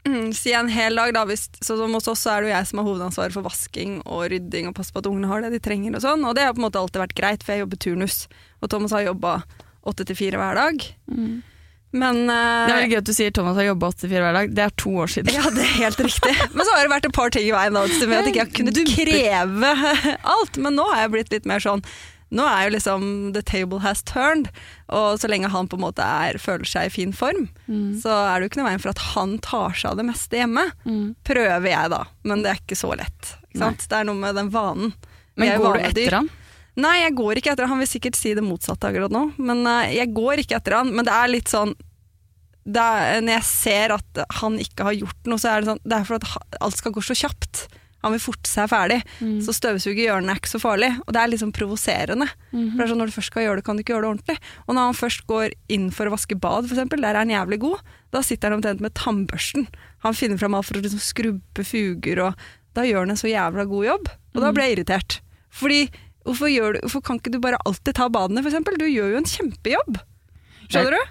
mm, 0.08 0.30
Si 0.36 0.54
en 0.56 0.70
hel 0.72 0.96
dag, 0.96 1.12
da. 1.16 1.24
Hvis, 1.28 1.48
så 1.60 1.76
som 1.76 1.96
hos 1.96 2.08
oss 2.08 2.24
så 2.24 2.36
er 2.36 2.44
det 2.44 2.50
jo 2.50 2.54
jeg 2.54 2.70
som 2.70 2.80
har 2.80 2.88
hovedansvaret 2.88 3.36
for 3.36 3.46
vasking 3.46 3.98
og 4.04 4.30
rydding 4.32 4.70
og 4.70 4.76
passe 4.78 4.94
på 4.94 5.02
at 5.02 5.10
ungene 5.10 5.28
har 5.30 5.44
det 5.44 5.52
de 5.56 5.60
trenger 5.62 5.98
og 5.98 6.06
sånn. 6.06 6.24
Og 6.24 6.38
det 6.38 6.46
har 6.46 6.56
på 6.56 6.62
en 6.62 6.68
måte 6.68 6.80
alltid 6.80 7.04
vært 7.04 7.18
greit, 7.18 7.44
for 7.44 7.54
jeg 7.54 7.66
jobber 7.66 7.82
turnus. 7.84 8.22
Og 8.62 8.72
Thomas 8.72 8.96
har 8.96 9.04
jobba 9.10 9.36
åtte 9.86 10.08
til 10.08 10.18
fire 10.18 10.40
hver 10.40 10.58
dag. 10.58 10.88
Mm. 11.12 11.36
Men 11.96 12.24
uh, 12.26 12.66
Det 12.66 12.72
er 12.72 12.74
veldig 12.74 12.90
gøy 12.92 12.98
at 12.98 13.08
du 13.08 13.14
sier 13.14 13.32
Thomas 13.34 13.56
har 13.60 13.68
jobba 13.68 13.90
84 13.94 14.24
hver 14.24 14.36
dag. 14.36 14.56
Det 14.56 14.64
er 14.64 14.74
to 14.82 14.92
år 15.04 15.12
siden. 15.12 15.32
Ja, 15.36 15.52
det 15.54 15.62
er 15.64 15.72
helt 15.84 16.02
riktig. 16.08 16.34
Men 16.52 16.66
så 16.66 16.74
har 16.74 16.84
det 16.84 16.92
vært 16.96 17.08
et 17.08 17.16
par 17.16 17.32
ting 17.34 17.46
i 17.46 17.54
veien 17.54 17.76
da, 17.76 17.86
som 17.92 18.12
gjør 18.12 18.24
at 18.24 18.28
jeg 18.28 18.34
ikke 18.34 18.44
har 18.44 18.52
kunnet 18.58 18.82
kreve 18.90 19.72
alt. 20.36 20.60
Men 20.60 20.78
nå 20.80 20.86
har 20.92 21.04
jeg 21.04 21.14
blitt 21.16 21.34
litt 21.36 21.48
mer 21.48 21.62
sånn 21.62 21.84
Nå 22.34 22.42
er 22.42 22.64
jo 22.66 22.72
liksom 22.74 23.02
the 23.36 23.42
table 23.46 23.78
has 23.84 24.00
turned, 24.02 24.48
og 24.90 25.18
så 25.22 25.28
lenge 25.30 25.46
han 25.52 25.68
på 25.70 25.76
en 25.78 25.84
måte 25.84 26.02
er, 26.02 26.38
føler 26.42 26.66
seg 26.66 26.88
i 26.88 26.94
fin 26.96 27.12
form, 27.14 27.48
Mm. 27.68 28.00
så 28.02 28.10
er 28.10 28.40
det 28.40 28.48
jo 28.48 28.50
ikke 28.50 28.62
noe 28.62 28.70
veien 28.72 28.82
for 28.82 28.90
at 28.90 29.02
han 29.14 29.36
tar 29.38 29.76
seg 29.78 29.92
av 29.92 29.96
det 30.00 30.06
meste 30.08 30.36
hjemme. 30.40 30.64
Mm. 30.84 31.14
Prøver 31.22 31.68
jeg 31.70 31.90
da, 31.94 32.02
men 32.26 32.42
det 32.42 32.50
er 32.50 32.58
ikke 32.64 32.76
så 32.80 32.90
lett. 32.98 33.36
Ikke? 33.54 33.70
Det 33.86 33.92
er 34.00 34.04
noe 34.10 34.18
med 34.18 34.34
den 34.34 34.50
vanen. 34.50 34.92
Men 35.36 35.54
går 35.60 35.78
du 35.78 35.84
etter 35.86 36.18
han? 36.18 36.30
Nei, 36.76 36.96
jeg 37.04 37.14
går 37.16 37.38
ikke 37.40 37.52
etter 37.54 37.64
han. 37.64 37.70
Han 37.76 37.80
vil 37.80 37.88
sikkert 37.88 38.16
si 38.18 38.34
det 38.36 38.42
motsatte 38.44 38.90
akkurat 38.90 39.12
nå. 39.14 39.22
Men 39.38 39.62
eh, 39.66 39.94
jeg 39.96 40.10
går 40.12 40.42
ikke 40.42 40.58
etter 40.58 40.74
han. 40.76 40.90
Men 40.92 41.06
det 41.08 41.14
er 41.14 41.30
litt 41.32 41.48
sånn 41.48 41.72
er, 42.66 43.20
Når 43.22 43.32
jeg 43.38 43.46
ser 43.48 43.94
at 43.94 44.20
han 44.42 44.58
ikke 44.60 44.84
har 44.88 44.96
gjort 44.98 45.28
noe, 45.30 45.38
så 45.40 45.52
er 45.54 45.62
det 45.62 45.70
sånn 45.70 45.80
Det 45.86 45.96
er 46.00 46.04
for 46.08 46.18
at 46.18 46.58
alt 46.60 46.76
skal 46.80 46.92
gå 46.96 47.04
så 47.04 47.14
kjapt. 47.16 47.66
Han 48.06 48.14
vil 48.14 48.22
forte 48.22 48.46
seg 48.46 48.70
ferdig. 48.70 49.00
Mm. 49.18 49.40
Så 49.42 49.52
støvsuge 49.56 49.98
hjørnene 50.06 50.30
er 50.36 50.38
ikke 50.38 50.52
så 50.54 50.60
farlig. 50.62 50.92
Og 51.04 51.10
det 51.16 51.20
er 51.24 51.32
liksom 51.32 51.50
provoserende. 51.56 52.28
Mhm. 52.52 52.70
For 52.70 52.78
det 52.78 52.84
er 52.86 52.92
sånn, 52.92 53.00
Når 53.02 53.10
du 53.10 53.16
først 53.18 53.32
skal 53.34 53.42
gjøre 53.48 53.56
det, 53.58 53.64
kan 53.66 53.76
du 53.76 53.82
ikke 53.82 53.92
gjøre 53.96 54.04
det 54.06 54.10
ordentlig. 54.14 54.38
Og 54.68 54.74
når 54.78 54.86
han 54.86 54.94
først 55.00 55.26
går 55.26 55.56
inn 55.74 55.90
for 55.90 56.06
å 56.06 56.14
vaske 56.14 56.38
bad, 56.38 56.70
eksempel, 56.70 57.02
der 57.02 57.14
er 57.18 57.24
han 57.24 57.34
jævlig 57.34 57.58
god, 57.66 57.80
da 58.14 58.22
sitter 58.22 58.48
han 58.54 58.60
omtrent 58.62 58.80
med 58.80 58.94
tannbørsten. 58.94 59.66
Han 60.06 60.14
finner 60.14 60.38
fram 60.38 60.54
alt 60.54 60.66
for 60.70 60.78
å 60.78 60.82
liksom 60.86 61.02
skrubbe 61.02 61.64
fuger, 61.66 62.22
og 62.30 62.34
da 62.78 62.82
gjør 62.86 63.00
han 63.02 63.10
en 63.10 63.16
så 63.20 63.28
jævla 63.28 63.66
god 63.68 63.84
jobb. 63.90 64.08
Og 64.36 64.40
da 64.40 64.46
Mhm. 64.50 64.54
blir 64.54 64.64
jeg 64.68 64.76
irritert. 64.78 65.20
Fordi 65.50 65.90
hvorfor, 66.24 66.72
du, 66.74 66.80
hvorfor 66.86 67.02
kan 67.02 67.18
ikke 67.18 67.32
du 67.32 67.38
bare 67.40 67.58
alltid 67.66 67.94
ta 67.94 68.08
badene, 68.08 68.44
eksempel? 68.44 68.78
Du 68.78 68.84
gjør 68.86 69.10
jo 69.12 69.16
en 69.16 69.24
kjempejobb. 69.24 70.00
Skjønner 70.68 70.90
du? 70.98 71.02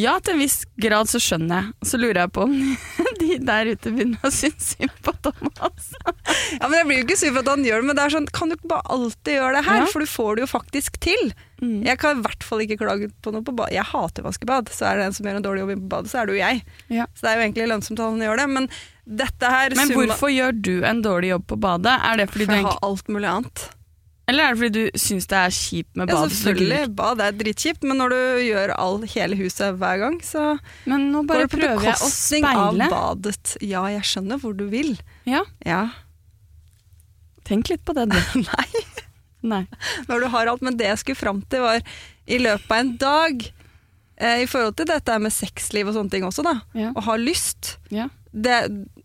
Ja, 0.00 0.16
til 0.18 0.34
en 0.34 0.40
viss 0.42 0.64
grad 0.80 1.06
så 1.06 1.20
skjønner 1.22 1.60
jeg. 1.60 1.86
Så 1.86 1.98
lurer 2.00 2.24
jeg 2.24 2.32
på 2.34 2.44
om 2.48 2.54
de 3.20 3.36
der 3.46 3.68
ute 3.70 3.92
begynner 3.94 4.26
å 4.26 4.30
synes 4.34 4.72
synd 4.74 4.94
på 5.06 5.14
Thomas. 5.22 5.90
Ja, 6.58 6.68
men 6.68 6.76
Jeg 6.78 6.86
blir 6.88 6.98
jo 6.98 7.04
ikke 7.04 7.16
sur 7.18 7.30
for 7.34 7.40
at 7.42 7.48
han 7.50 7.64
gjør 7.66 7.82
det, 7.82 7.86
men 7.88 7.98
det 7.98 8.02
er 8.04 8.12
sånn, 8.14 8.26
kan 8.34 8.50
du 8.50 8.54
ikke 8.56 8.70
bare 8.70 8.86
alltid 8.94 9.36
gjøre 9.36 9.52
det 9.58 9.62
her? 9.66 9.78
Ja. 9.82 9.90
For 9.90 10.02
du 10.04 10.10
får 10.10 10.36
det 10.36 10.42
jo 10.44 10.48
faktisk 10.50 10.98
til. 11.02 11.30
Mm. 11.62 11.76
Jeg 11.86 11.98
kan 12.02 12.18
i 12.18 12.24
hvert 12.26 12.46
fall 12.46 12.62
ikke 12.64 12.78
klage 12.80 13.08
på 13.24 13.32
noe 13.34 13.44
på 13.46 13.54
bad. 13.58 13.72
Jeg 13.74 13.86
hater 13.90 14.26
vaskebad. 14.26 14.70
så 14.74 14.88
er 14.90 14.98
det 14.98 15.06
en 15.08 15.16
som 15.16 15.28
gjør 15.28 15.38
en 15.40 15.46
dårlig 15.46 15.64
jobb 15.64 15.72
på 15.84 15.90
badet, 15.94 16.10
så 16.12 16.20
er 16.22 16.26
det 16.30 16.34
jo 16.36 16.40
jeg. 16.42 16.64
Ja. 16.94 17.06
Så 17.14 17.26
det 17.26 17.30
er 17.32 17.38
jo 17.38 17.46
egentlig 17.46 17.70
lønnsomt 17.70 18.02
at 18.02 18.10
han 18.10 18.26
gjør 18.26 18.42
det, 18.42 18.48
men 18.56 18.68
dette 19.04 19.50
her 19.52 19.74
Men 19.76 19.94
hvorfor 19.94 20.32
gjør 20.32 20.54
du 20.64 20.74
en 20.88 21.02
dårlig 21.04 21.34
jobb 21.34 21.46
på 21.52 21.60
badet? 21.66 21.94
Er 22.10 22.20
det 22.22 22.28
fordi 22.32 22.46
For 22.46 22.54
du 22.54 22.56
jeg 22.56 22.64
egentlig, 22.64 22.78
har 22.80 22.90
alt 22.90 23.10
mulig 23.16 23.30
annet. 23.34 23.66
Eller 24.26 24.44
er 24.46 24.54
det 24.54 24.60
fordi 24.60 24.72
du 24.92 24.98
syns 24.98 25.26
det 25.28 25.36
er 25.36 25.52
kjipt 25.52 25.96
med 26.00 26.08
bad? 26.08 26.16
Ja, 26.16 26.28
selvfølgelig, 26.32 26.94
bad 26.96 27.20
er 27.20 27.34
dritkjipt, 27.36 27.82
men 27.84 27.98
når 28.00 28.14
du 28.14 28.20
gjør 28.46 28.72
all, 28.78 29.02
hele 29.14 29.36
huset 29.36 29.76
hver 29.80 29.98
gang, 30.00 30.16
så 30.24 30.44
Men 30.88 31.10
nå 31.12 31.24
bare 31.28 31.48
prøver 31.52 31.90
jeg 31.90 31.98
å 31.98 31.98
bekostning 31.98 32.46
av 32.48 32.78
badet. 32.94 33.56
Ja, 33.60 33.84
jeg 33.92 34.06
skjønner 34.08 34.40
hvor 34.40 34.56
du 34.56 34.64
vil. 34.72 34.94
Ja, 35.28 35.42
Ja. 35.64 35.82
tenk 37.44 37.68
litt 37.68 37.84
på 37.84 37.92
det, 37.96 38.06
du. 38.08 38.18
Nei. 38.48 38.84
Nei. 39.44 39.64
når 40.08 40.24
du 40.24 40.28
har 40.32 40.48
alt. 40.48 40.62
Men 40.64 40.78
det 40.80 40.86
jeg 40.88 41.02
skulle 41.02 41.20
fram 41.20 41.42
til, 41.52 41.60
var 41.66 41.82
i 42.24 42.38
løpet 42.40 42.70
av 42.72 42.78
en 42.80 42.92
dag 42.96 43.42
eh, 44.16 44.38
I 44.40 44.46
forhold 44.48 44.78
til 44.78 44.88
dette 44.88 45.18
med 45.20 45.34
sexliv 45.34 45.90
og 45.90 45.98
sånne 45.98 46.14
ting 46.14 46.24
også, 46.24 46.44
da. 46.46 46.54
Ja. 46.72 46.94
Å 46.96 47.02
ha 47.10 47.16
lyst. 47.20 47.74
Ja. 47.92 48.08
Det, 48.34 48.54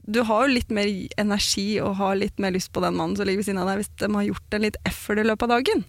du 0.10 0.24
har 0.26 0.48
jo 0.48 0.56
litt 0.56 0.72
mer 0.74 0.90
energi 1.22 1.68
og 1.86 1.96
har 2.00 2.16
litt 2.18 2.40
mer 2.42 2.52
lyst 2.56 2.72
på 2.74 2.82
den 2.82 2.96
mannen 2.98 3.16
som 3.20 3.28
ligger 3.30 3.44
ved 3.44 3.46
siden 3.52 3.62
av 3.62 3.68
deg, 3.70 3.84
hvis 3.84 3.92
de 4.02 4.10
har 4.16 4.24
gjort 4.26 4.56
en 4.58 4.64
litt 4.66 4.80
effort 4.90 5.22
i 5.22 5.26
løpet 5.28 5.46
av 5.46 5.52
dagen. 5.60 5.84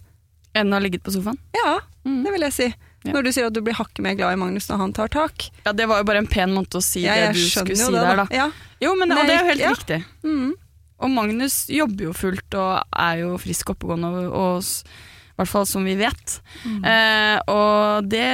Enn 0.53 0.69
å 0.69 0.77
ha 0.77 0.83
ligget 0.83 1.03
på 1.05 1.13
sofaen? 1.15 1.39
Ja, 1.57 1.79
Mm. 2.03 2.23
det 2.25 2.31
vil 2.33 2.41
jeg 2.41 2.53
si. 2.53 2.65
Ja. 3.05 3.11
Når 3.13 3.23
du 3.23 3.29
sier 3.31 3.45
at 3.45 3.53
du 3.53 3.59
blir 3.61 3.75
hakket 3.77 3.99
mer 4.01 4.15
glad 4.17 4.33
i 4.33 4.37
Magnus 4.41 4.65
når 4.69 4.77
han 4.81 4.93
tar 4.93 5.07
tak. 5.13 5.49
Ja, 5.65 5.71
det 5.73 5.85
var 5.89 5.99
jo 6.01 6.03
bare 6.09 6.17
en 6.21 6.27
pen 6.29 6.49
måte 6.53 6.77
å 6.79 6.81
si 6.85 7.03
Ja, 7.05 7.13
det 7.13 7.35
du 7.37 7.41
skulle 7.45 7.75
si 7.77 7.83
det, 7.93 8.01
der, 8.01 8.15
da. 8.23 8.25
Ja. 8.33 8.47
Jo, 8.81 8.95
men 8.97 9.09
Nei, 9.09 9.19
og 9.21 9.27
det 9.29 9.35
er 9.35 9.41
jo 9.43 9.49
helt 9.51 9.77
riktig. 9.77 9.99
Mm. 10.25 10.51
Og 11.01 11.09
Magnus 11.13 11.55
jobber 11.69 12.03
jo 12.09 12.13
fullt 12.13 12.57
og 12.57 12.83
er 12.93 13.21
jo 13.21 13.37
frisk 13.41 13.69
oppegående, 13.73 14.09
og, 14.09 14.33
og 14.33 14.63
hvert 15.41 15.51
fall 15.51 15.67
som 15.69 15.85
vi 15.87 15.95
vet. 15.99 16.35
Mm. 16.63 16.77
Eh, 16.91 17.37
og 17.51 18.07
det, 18.11 18.29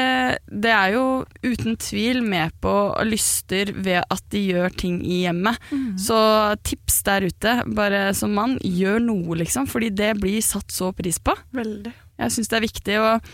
det 0.48 0.74
er 0.74 0.96
jo 0.96 1.06
uten 1.46 1.78
tvil 1.82 2.22
med 2.26 2.56
på 2.64 2.74
lyster 3.08 3.72
ved 3.76 4.04
at 4.04 4.24
de 4.34 4.44
gjør 4.52 4.76
ting 4.84 5.00
i 5.06 5.24
hjemmet. 5.26 5.60
Mm. 5.72 5.96
Så 6.02 6.20
tips 6.68 7.02
der 7.08 7.28
ute, 7.30 7.56
bare 7.78 8.10
som 8.18 8.36
mann, 8.38 8.58
gjør 8.62 9.02
noe, 9.04 9.40
liksom. 9.42 9.70
Fordi 9.72 9.92
det 9.96 10.16
blir 10.22 10.44
satt 10.46 10.74
så 10.74 10.92
pris 10.96 11.20
på. 11.20 11.36
Veldig. 11.58 11.94
Jeg 12.18 12.34
syns 12.34 12.52
det 12.52 12.60
er 12.60 12.68
viktig. 12.68 13.00
Og 13.04 13.32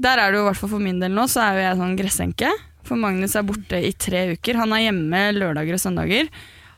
der 0.00 0.22
er 0.22 0.30
det 0.30 0.40
jo 0.40 0.46
i 0.46 0.48
hvert 0.50 0.60
fall 0.62 0.74
for 0.76 0.82
min 0.82 1.00
del 1.02 1.14
nå, 1.14 1.26
så 1.30 1.44
er 1.44 1.58
jo 1.58 1.66
jeg 1.66 1.80
sånn 1.82 1.98
gressenke. 1.98 2.54
For 2.86 3.00
Magnus 3.00 3.36
er 3.36 3.44
borte 3.46 3.78
i 3.84 3.92
tre 3.92 4.30
uker. 4.34 4.58
Han 4.62 4.72
er 4.74 4.86
hjemme 4.88 5.26
lørdager 5.36 5.76
og 5.76 5.82
søndager. 5.82 6.30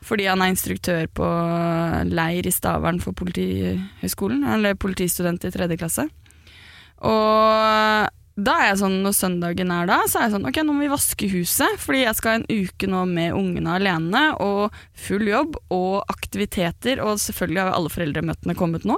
Fordi 0.03 0.27
han 0.27 0.41
er 0.43 0.51
instruktør 0.51 1.05
på 1.15 1.27
leir 2.11 2.47
i 2.47 2.51
Stavern 2.51 2.99
for 3.03 3.15
Politihøgskolen. 3.15 4.43
Eller 4.55 4.75
politistudent 4.79 5.47
i 5.47 5.53
tredje 5.53 5.79
klasse. 5.79 6.09
Og 7.03 8.11
da 8.33 8.53
er 8.57 8.71
jeg 8.71 8.79
sånn, 8.81 8.95
når 9.05 9.13
søndagen 9.13 9.71
er 9.75 9.89
da, 9.89 9.99
så 10.09 10.17
er 10.17 10.25
jeg 10.25 10.33
sånn 10.33 10.47
ok, 10.49 10.59
nå 10.65 10.73
må 10.73 10.81
vi 10.87 10.89
vaske 10.89 11.29
huset. 11.35 11.77
Fordi 11.81 12.01
jeg 12.01 12.17
skal 12.17 12.39
en 12.39 12.47
uke 12.49 12.89
nå 12.89 13.03
med 13.11 13.37
ungene 13.37 13.77
alene, 13.77 14.23
og 14.41 14.73
full 14.97 15.27
jobb 15.29 15.59
og 15.73 16.01
aktiviteter. 16.09 17.03
Og 17.03 17.21
selvfølgelig 17.21 17.61
har 17.61 17.71
jo 17.71 17.77
alle 17.77 17.93
foreldremøtene 17.93 18.57
kommet 18.57 18.89
nå. 18.89 18.97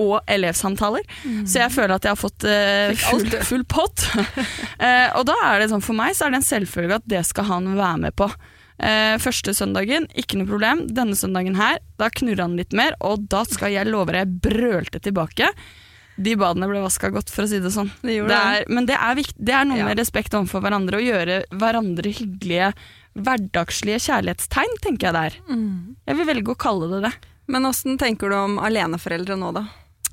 Og 0.00 0.18
elevsamtaler. 0.28 1.04
Så 1.48 1.60
jeg 1.62 1.72
føler 1.72 1.96
at 1.96 2.04
jeg 2.04 2.16
har 2.16 2.20
fått 2.20 2.48
uh, 2.48 2.90
full, 3.06 3.38
full 3.48 3.64
pott. 3.68 4.08
uh, 4.16 5.08
og 5.18 5.24
da 5.28 5.36
er 5.50 5.62
det 5.62 5.70
sånn 5.72 5.84
for 5.84 5.96
meg 5.96 6.16
så 6.16 6.26
er 6.26 6.34
det 6.34 6.42
en 6.42 6.50
selvfølge 6.50 7.00
at 7.00 7.08
det 7.08 7.24
skal 7.28 7.48
han 7.52 7.70
være 7.76 8.04
med 8.08 8.16
på. 8.16 8.28
Uh, 8.76 9.16
første 9.20 9.52
søndagen, 9.56 10.08
ikke 10.16 10.40
noe 10.40 10.48
problem. 10.48 10.86
Denne 10.96 11.16
søndagen 11.16 11.56
her, 11.60 11.80
da 12.00 12.08
knurrer 12.12 12.44
han 12.44 12.60
litt 12.60 12.76
mer, 12.76 12.96
og 13.04 13.28
da 13.32 13.44
skal 13.48 13.72
jeg 13.72 13.88
love 13.88 14.12
deg, 14.12 14.24
jeg 14.24 14.44
brølte 14.48 15.00
tilbake. 15.04 15.52
De 16.16 16.34
badene 16.40 16.68
ble 16.70 16.80
vaska 16.80 17.10
godt, 17.12 17.28
for 17.30 17.44
å 17.44 17.48
si 17.50 17.58
det 17.60 17.70
sånn. 17.74 17.90
Det 18.02 18.14
gjorde 18.16 18.28
Det 18.32 18.38
er, 18.60 18.64
men 18.72 18.86
det 18.88 18.96
er, 18.96 19.14
viktig, 19.18 19.36
det 19.44 19.54
er 19.54 19.64
noe 19.68 19.78
Ja. 19.78 19.84
med 19.84 19.98
respekt 19.98 20.32
overfor 20.32 20.62
hverandre, 20.64 20.96
å 20.96 21.04
gjøre 21.04 21.44
hverandre 21.52 22.12
hyggelige, 22.16 22.72
hverdagslige 23.16 24.00
kjærlighetstegn, 24.06 24.76
tenker 24.84 25.08
jeg 25.08 25.16
det 25.16 25.24
er. 25.30 25.36
Mm. 25.52 25.96
Jeg 26.08 26.16
vil 26.20 26.26
velge 26.26 26.52
å 26.54 26.58
kalle 26.58 26.88
det 26.94 27.02
det. 27.08 27.12
Men 27.48 27.68
åssen 27.68 27.98
tenker 28.00 28.28
du 28.32 28.36
om 28.36 28.58
aleneforeldre 28.58 29.36
nå, 29.38 29.52
da? 29.54 29.66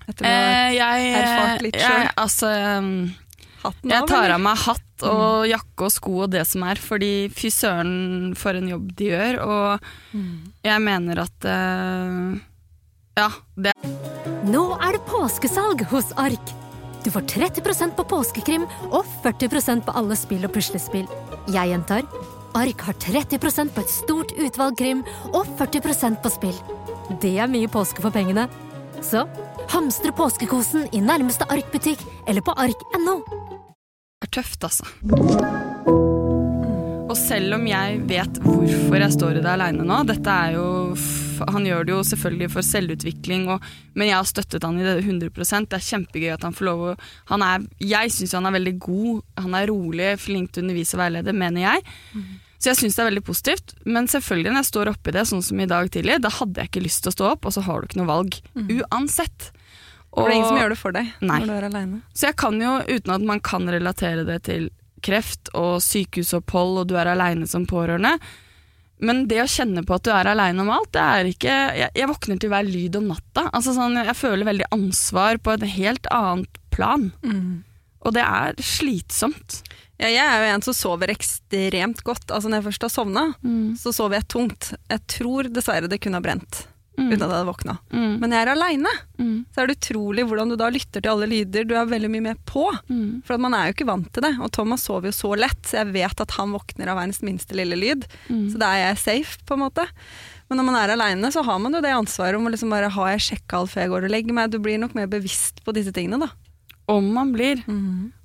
Etter 0.08 0.26
å 0.26 0.28
ha 0.28 0.38
Eh, 0.38 0.72
jeg, 0.76 1.10
erfart 1.24 1.62
litt 1.66 1.80
sjøl? 1.80 2.10
altså, 2.20 2.52
um, 2.78 3.16
hatten 3.64 3.90
jeg 3.96 4.08
tar 4.08 4.30
av 4.36 4.42
meg 4.44 4.58
hatt 4.58 4.80
og 5.04 5.48
jakke 5.50 5.88
og 5.88 5.92
sko 5.92 6.14
og 6.24 6.32
det 6.32 6.46
som 6.48 6.64
er, 6.64 6.76
fordi 6.80 7.30
fy 7.34 7.50
søren 7.52 8.36
for 8.38 8.54
en 8.60 8.68
jobb 8.70 8.92
de 8.96 9.10
gjør, 9.12 9.40
og 9.44 9.80
Mm. 10.14 10.52
jeg 10.64 10.82
mener 10.82 11.20
at 11.24 11.46
eh, 11.46 12.40
Ja, 13.14 13.30
det 13.62 13.74
Nå 14.44 14.64
er 14.82 14.96
det 14.96 15.04
påskesalg 15.06 15.84
hos 15.92 16.10
Ark. 16.20 16.54
Du 17.04 17.12
får 17.14 17.28
30% 17.30 17.94
på 17.98 18.06
påskekrim 18.10 18.66
og 18.90 19.06
40% 19.24 19.84
på 19.86 19.94
alle 20.00 20.18
spill 20.18 20.48
og 20.48 20.54
puslespill. 20.56 21.06
Jeg 21.54 21.72
gjentar 21.72 22.08
Ark 22.58 22.82
har 22.88 22.98
30% 23.06 23.74
på 23.76 23.84
et 23.84 23.94
stort 23.94 24.34
utvalg 24.34 24.78
krim 24.80 25.04
og 25.32 25.46
40% 25.60 26.22
på 26.24 26.32
spill. 26.34 26.58
Det 27.22 27.36
er 27.38 27.52
mye 27.52 27.70
påske 27.72 28.02
for 28.02 28.14
pengene. 28.14 28.48
Så 29.06 29.28
hamstre 29.74 30.14
påskekosen 30.16 30.88
i 30.94 31.02
nærmeste 31.04 31.46
Ark-butikk 31.54 32.02
eller 32.28 32.46
på 32.46 32.56
ark.no. 32.58 33.20
Det 34.24 34.30
er 34.30 34.34
tøft, 34.40 34.64
altså. 34.66 34.88
Og 37.04 37.18
selv 37.20 37.60
om 37.60 37.68
jeg 37.70 38.02
vet 38.10 38.42
hvorfor 38.42 39.06
jeg 39.06 39.16
står 39.20 39.38
i 39.38 39.44
det 39.44 39.52
aleine 39.52 39.86
nå 39.86 40.00
Dette 40.10 40.38
er 40.48 40.56
jo 40.56 40.66
Han 41.54 41.66
gjør 41.68 41.88
det 41.88 41.94
jo 41.96 42.04
selvfølgelig 42.12 42.50
for 42.54 42.68
selvutvikling, 42.68 43.48
og, 43.54 43.66
men 43.98 44.10
jeg 44.10 44.18
har 44.20 44.30
støttet 44.30 44.68
han 44.68 44.80
i 44.80 44.86
det 44.86 44.96
100 45.02 45.32
Det 45.34 45.80
er 45.80 45.88
kjempegøy 45.90 46.32
at 46.36 46.46
han 46.46 46.56
får 46.56 46.70
lov 46.70 46.86
å 46.92 46.94
han 47.32 47.46
er, 47.46 47.68
Jeg 47.80 48.14
syns 48.14 48.36
han 48.38 48.48
er 48.50 48.58
veldig 48.58 48.78
god. 48.80 49.24
Han 49.42 49.58
er 49.58 49.68
rolig, 49.72 50.14
flink 50.22 50.54
til 50.54 50.64
å 50.64 50.68
undervise 50.68 50.98
og 50.98 51.04
veilede, 51.04 51.34
mener 51.34 51.66
jeg. 51.66 51.86
Så 52.64 52.72
jeg 52.72 52.80
syns 52.80 52.96
det 52.96 53.04
er 53.04 53.10
veldig 53.10 53.26
positivt. 53.28 53.74
Men 53.84 54.08
selvfølgelig 54.08 54.54
når 54.54 54.62
jeg 54.62 54.70
står 54.70 54.94
oppi 54.94 55.12
det, 55.16 55.26
sånn 55.28 55.44
som 55.44 55.60
i 55.60 55.68
dag 55.68 55.90
tidlig, 55.92 56.22
da 56.24 56.32
hadde 56.32 56.62
jeg 56.62 56.72
ikke 56.72 56.86
lyst 56.86 57.04
til 57.04 57.12
å 57.12 57.18
stå 57.18 57.28
opp, 57.34 57.50
og 57.50 57.56
så 57.56 57.66
har 57.66 57.82
du 57.82 57.90
ikke 57.90 58.00
noe 58.00 58.12
valg. 58.12 58.38
Uansett. 58.56 59.50
Og, 60.14 60.28
det 60.28 60.30
er 60.30 60.38
ingen 60.38 60.48
som 60.52 60.62
gjør 60.62 60.72
det 60.72 60.78
for 60.78 60.94
deg 60.96 61.10
Nei. 61.26 61.40
når 61.42 61.50
du 61.50 61.54
er 61.56 61.66
aleine. 61.72 62.00
så 62.14 62.28
jeg 62.28 62.38
kan 62.38 62.60
jo, 62.62 62.76
uten 62.86 63.14
at 63.16 63.24
man 63.26 63.40
kan 63.42 63.66
relatere 63.66 64.26
det 64.28 64.44
til 64.46 64.68
kreft 65.04 65.50
og 65.58 65.82
sykehusopphold, 65.84 66.84
og 66.84 66.92
du 66.92 66.96
er 67.02 67.10
aleine 67.12 67.50
som 67.50 67.66
pårørende 67.68 68.14
Men 69.04 69.26
det 69.28 69.42
å 69.44 69.50
kjenne 69.52 69.84
på 69.86 69.98
at 69.98 70.06
du 70.08 70.12
er 70.16 70.30
aleine 70.32 70.64
om 70.64 70.72
alt, 70.72 70.92
det 70.96 71.04
er 71.04 71.30
ikke 71.30 71.54
Jeg, 71.82 71.92
jeg 72.00 72.10
våkner 72.10 72.40
til 72.40 72.52
hver 72.54 72.68
lyd 72.68 72.98
om 73.00 73.10
natta. 73.12 73.46
Altså 73.52 73.76
sånn, 73.76 74.00
jeg 74.00 74.16
føler 74.20 74.48
veldig 74.48 74.70
ansvar 74.76 75.40
på 75.44 75.56
et 75.58 75.68
helt 75.76 76.08
annet 76.14 76.60
plan. 76.74 77.10
Og 78.04 78.14
det 78.16 78.24
er 78.26 78.58
slitsomt. 78.64 79.62
Ja, 80.02 80.10
jeg 80.10 80.24
er 80.26 80.42
jo 80.42 80.52
en 80.56 80.64
som 80.66 80.76
sover 80.76 81.12
ekstremt 81.14 82.02
godt. 82.04 82.32
Altså 82.34 82.50
Når 82.50 82.60
jeg 82.60 82.68
først 82.72 82.88
har 82.88 82.92
sovna, 82.92 83.26
så 83.80 83.94
sover 83.96 84.18
jeg 84.20 84.28
tungt. 84.34 84.74
Jeg 84.92 85.04
tror 85.08 85.48
dessverre 85.54 85.88
det 85.92 86.02
kunne 86.04 86.20
ha 86.20 86.26
brent 86.26 86.64
Mm. 86.94 87.08
uten 87.10 87.24
at 87.24 87.24
jeg 87.24 87.34
hadde 87.34 87.48
våkna. 87.50 87.74
Mm. 87.90 88.20
Men 88.22 88.32
jeg 88.36 88.42
er 88.46 88.52
aleine, 88.54 88.92
Mm. 89.18 89.46
så 89.56 89.62
er 89.64 89.68
det 89.68 89.78
utrolig 89.80 90.26
hvordan 90.30 90.50
du 90.50 90.56
da 90.56 90.68
lytter 90.70 91.02
til 91.02 91.10
alle 91.10 91.26
lyder. 91.32 91.66
Du 91.66 91.74
er 91.76 91.86
veldig 91.90 92.10
mye 92.12 92.22
mer 92.22 92.36
på. 92.46 92.68
Mm. 92.90 93.24
For 93.26 93.34
at 93.34 93.40
man 93.42 93.54
er 93.58 93.66
jo 93.68 93.74
ikke 93.74 93.88
vant 93.90 94.12
til 94.14 94.22
det. 94.28 94.34
Og 94.40 94.52
Thomas 94.52 94.84
sover 94.86 95.10
jo 95.10 95.16
så 95.18 95.32
lett, 95.38 95.62
så 95.66 95.80
jeg 95.82 95.94
vet 95.94 96.22
at 96.22 96.32
han 96.38 96.54
våkner 96.54 96.88
av 96.94 96.98
verdens 97.02 97.22
minste 97.26 97.54
lille 97.58 97.76
lyd. 97.76 98.06
Mm. 98.30 98.52
Så 98.54 98.60
da 98.62 98.74
er 98.78 98.94
jeg 98.94 99.02
safe, 99.02 99.40
på 99.46 99.54
en 99.58 99.64
måte. 99.66 99.88
Men 100.50 100.60
når 100.60 100.66
man 100.70 100.76
er 100.84 100.94
aleine, 100.94 101.32
så 101.34 101.42
har 101.44 101.58
man 101.60 101.74
jo 101.74 101.82
det 101.82 101.96
ansvaret 101.96 102.36
om 102.38 102.46
å 102.46 102.52
liksom 102.54 102.70
bare 102.70 102.90
ha 102.94 103.06
jeg 103.16 103.26
sjekka 103.30 103.58
alt 103.64 103.72
før 103.74 103.82
jeg 103.88 103.90
går 103.96 104.04
og 104.06 104.12
legger 104.14 104.34
meg. 104.38 104.52
Du 104.54 104.60
blir 104.60 104.78
nok 104.78 104.94
mer 104.94 105.08
bevisst 105.10 105.64
på 105.66 105.74
disse 105.74 105.92
tingene, 105.96 106.20
da. 106.20 106.30
Om 106.94 107.14
man 107.16 107.32
blir. 107.34 107.64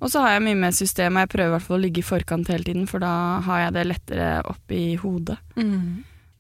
Og 0.03 0.11
så 0.11 0.21
har 0.21 0.35
jeg 0.35 0.43
mye 0.49 0.59
mer 0.59 0.73
system, 0.75 1.17
og 1.17 1.25
jeg 1.25 1.29
prøver 1.37 1.47
i 1.49 1.57
hvert 1.57 1.63
fall 1.69 1.79
å 1.79 1.83
ligge 1.87 2.03
i 2.03 2.09
forkant 2.09 2.49
hele 2.51 2.65
tiden, 2.67 2.87
for 2.91 2.99
da 2.99 3.41
har 3.47 3.61
jeg 3.69 3.73
det 3.79 3.87
lettere 3.87 4.31
opp 4.45 4.75
i 4.75 4.97
hodet. 4.99 5.39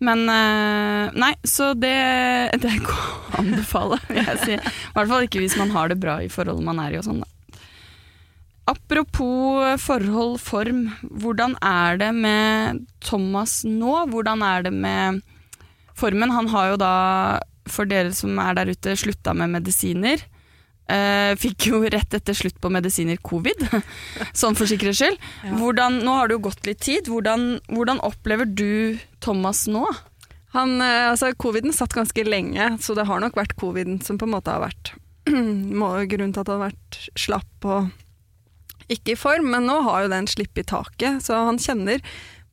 Men 0.05 0.29
eh, 0.31 1.09
nei, 1.19 1.33
så 1.43 1.73
det, 1.75 1.97
det 2.63 2.77
ikke 2.79 2.95
å 2.95 3.41
anbefale, 3.41 3.99
vil 4.07 4.23
jeg 4.23 4.39
si. 4.45 4.55
I 4.59 4.95
hvert 4.95 5.11
fall 5.11 5.27
ikke 5.27 5.43
hvis 5.43 5.59
man 5.59 5.75
har 5.75 5.91
det 5.91 5.99
bra 5.99 6.21
i 6.23 6.31
forholdet 6.31 6.67
man 6.67 6.79
er 6.85 6.95
i 6.95 7.01
og 7.01 7.09
sånn, 7.09 7.25
da. 7.25 7.33
Apropos 8.69 9.81
forhold, 9.81 10.37
form. 10.45 10.83
Hvordan 11.01 11.57
er 11.65 11.99
det 12.03 12.11
med 12.15 12.83
Thomas 13.01 13.63
nå? 13.65 13.95
Hvordan 14.13 14.45
er 14.45 14.67
det 14.67 14.75
med 14.77 15.23
formen? 15.97 16.35
Han 16.35 16.51
har 16.53 16.75
jo 16.75 16.81
da, 16.83 16.95
for 17.65 17.89
dere 17.89 18.13
som 18.17 18.37
er 18.43 18.59
der 18.59 18.75
ute, 18.75 18.97
slutta 19.01 19.33
med 19.33 19.55
medisiner. 19.57 20.21
Eh, 20.89 21.35
fikk 21.37 21.67
jo 21.69 21.83
rett 21.85 22.15
etter 22.17 22.37
slutt 22.37 22.57
på 22.63 22.71
medisiner 22.73 23.19
covid, 23.21 23.61
sånn 24.41 24.57
for 24.57 24.69
sikkerhets 24.71 25.03
skyld. 25.03 25.19
Hvordan, 25.59 26.01
nå 26.07 26.15
har 26.17 26.31
det 26.31 26.39
jo 26.39 26.47
gått 26.49 26.65
litt 26.69 26.81
tid. 26.87 27.11
Hvordan, 27.13 27.59
hvordan 27.69 28.01
opplever 28.07 28.49
du 28.49 28.97
Thomas 29.25 29.67
nå? 29.69 29.85
Han, 30.57 30.79
eh, 30.81 31.11
altså, 31.11 31.35
Coviden 31.37 31.77
satt 31.77 31.93
ganske 31.97 32.25
lenge, 32.25 32.71
så 32.81 32.97
det 32.97 33.05
har 33.11 33.21
nok 33.21 33.37
vært 33.37 33.57
coviden 33.61 34.01
som 34.05 34.17
på 34.17 34.25
en 34.25 34.33
måte 34.39 34.55
har 34.55 34.65
vært 34.65 34.95
grunnen 35.29 36.33
til 36.33 36.41
at 36.41 36.49
han 36.49 36.57
har 36.57 36.71
vært 36.71 37.01
slapp 37.21 37.69
og 37.69 37.93
ikke 38.89 39.13
i 39.13 39.21
form. 39.21 39.53
Men 39.53 39.69
nå 39.69 39.83
har 39.85 40.07
jo 40.07 40.13
den 40.15 40.29
slipp 40.31 40.57
i 40.57 40.65
taket, 40.67 41.21
så 41.25 41.45
han 41.51 41.61
kjenner 41.61 42.01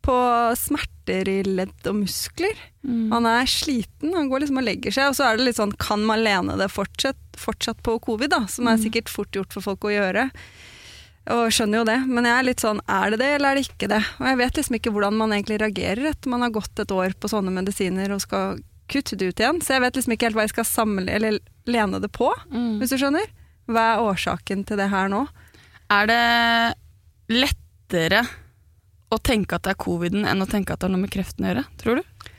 på 0.06 0.15
smerter 0.60 1.30
i 1.32 1.39
ledd 1.48 1.88
og 1.89 2.01
muskler. 2.04 2.60
Han 2.86 3.25
er 3.25 3.48
sliten, 3.50 4.13
han 4.13 4.27
går 4.30 4.44
liksom 4.44 4.60
og 4.62 4.68
legger 4.68 4.94
seg. 4.94 5.10
Og 5.10 5.18
så 5.18 5.25
er 5.25 5.39
det 5.39 5.48
litt 5.48 5.58
sånn, 5.58 5.74
kan 5.82 6.04
man 6.06 6.22
lene 6.25 6.58
det 6.60 6.70
fortsatt, 6.74 7.18
fortsatt 7.42 7.82
på 7.86 7.98
covid, 8.04 8.30
da, 8.34 8.46
som 8.48 8.68
er 8.68 8.77
sikkert 8.82 9.10
fort 9.10 9.32
gjort 9.36 9.54
for 9.54 9.62
folk 9.62 9.86
å 9.89 9.94
gjøre. 9.94 10.30
Og 11.34 11.50
skjønner 11.50 11.80
jo 11.82 11.86
det, 11.89 11.98
men 12.06 12.24
jeg 12.27 12.38
er 12.38 12.46
litt 12.46 12.62
sånn, 12.62 12.80
er 12.88 13.10
det 13.12 13.18
det 13.24 13.30
eller 13.36 13.50
er 13.50 13.56
det 13.58 13.65
ikke 13.65 13.88
det? 13.89 14.01
Og 14.22 14.27
jeg 14.30 14.38
vet 14.38 14.60
liksom 14.60 14.75
ikke 14.77 14.92
hvordan 14.94 15.15
man 15.18 15.32
egentlig 15.34 15.58
reagerer 15.63 16.12
etter 16.12 16.30
man 16.30 16.42
har 16.46 16.51
gått 16.54 16.80
et 16.84 16.92
år 16.94 17.15
på 17.18 17.32
sånne 17.32 17.50
medisiner 17.56 18.12
og 18.13 18.22
skal 18.22 18.60
kutte 18.88 19.18
det 19.18 19.32
ut 19.34 19.39
igjen. 19.42 19.62
Så 19.65 19.74
jeg 19.74 19.82
vet 19.82 19.96
liksom 19.98 20.13
ikke 20.13 20.27
helt 20.30 20.36
hva 20.38 20.46
jeg 20.46 20.54
skal 20.54 20.68
samle, 20.70 21.10
eller 21.10 21.39
lene 21.65 22.00
det 22.00 22.12
på, 22.13 22.30
Mm. 22.51 22.77
hvis 22.80 22.94
du 22.94 22.98
skjønner. 23.01 23.25
Hva 23.65 23.96
er 23.96 24.04
årsaken 24.06 24.62
til 24.70 24.77
det 24.77 24.89
her 24.92 25.10
nå? 25.10 25.24
Er 25.89 26.06
det 26.06 26.75
lettere 27.34 28.22
å 29.13 29.18
tenke 29.22 29.58
at 29.58 29.63
det 29.65 29.74
er 29.75 29.82
coviden 29.82 30.25
enn 30.30 30.42
å 30.44 30.50
tenke 30.50 30.74
at 30.74 30.80
det 30.82 30.89
har 30.89 30.94
noe 30.94 31.01
med 31.06 31.13
kreften 31.13 31.46
å 31.46 31.51
gjøre, 31.54 31.65
tror 31.82 32.01
du? 32.01 32.30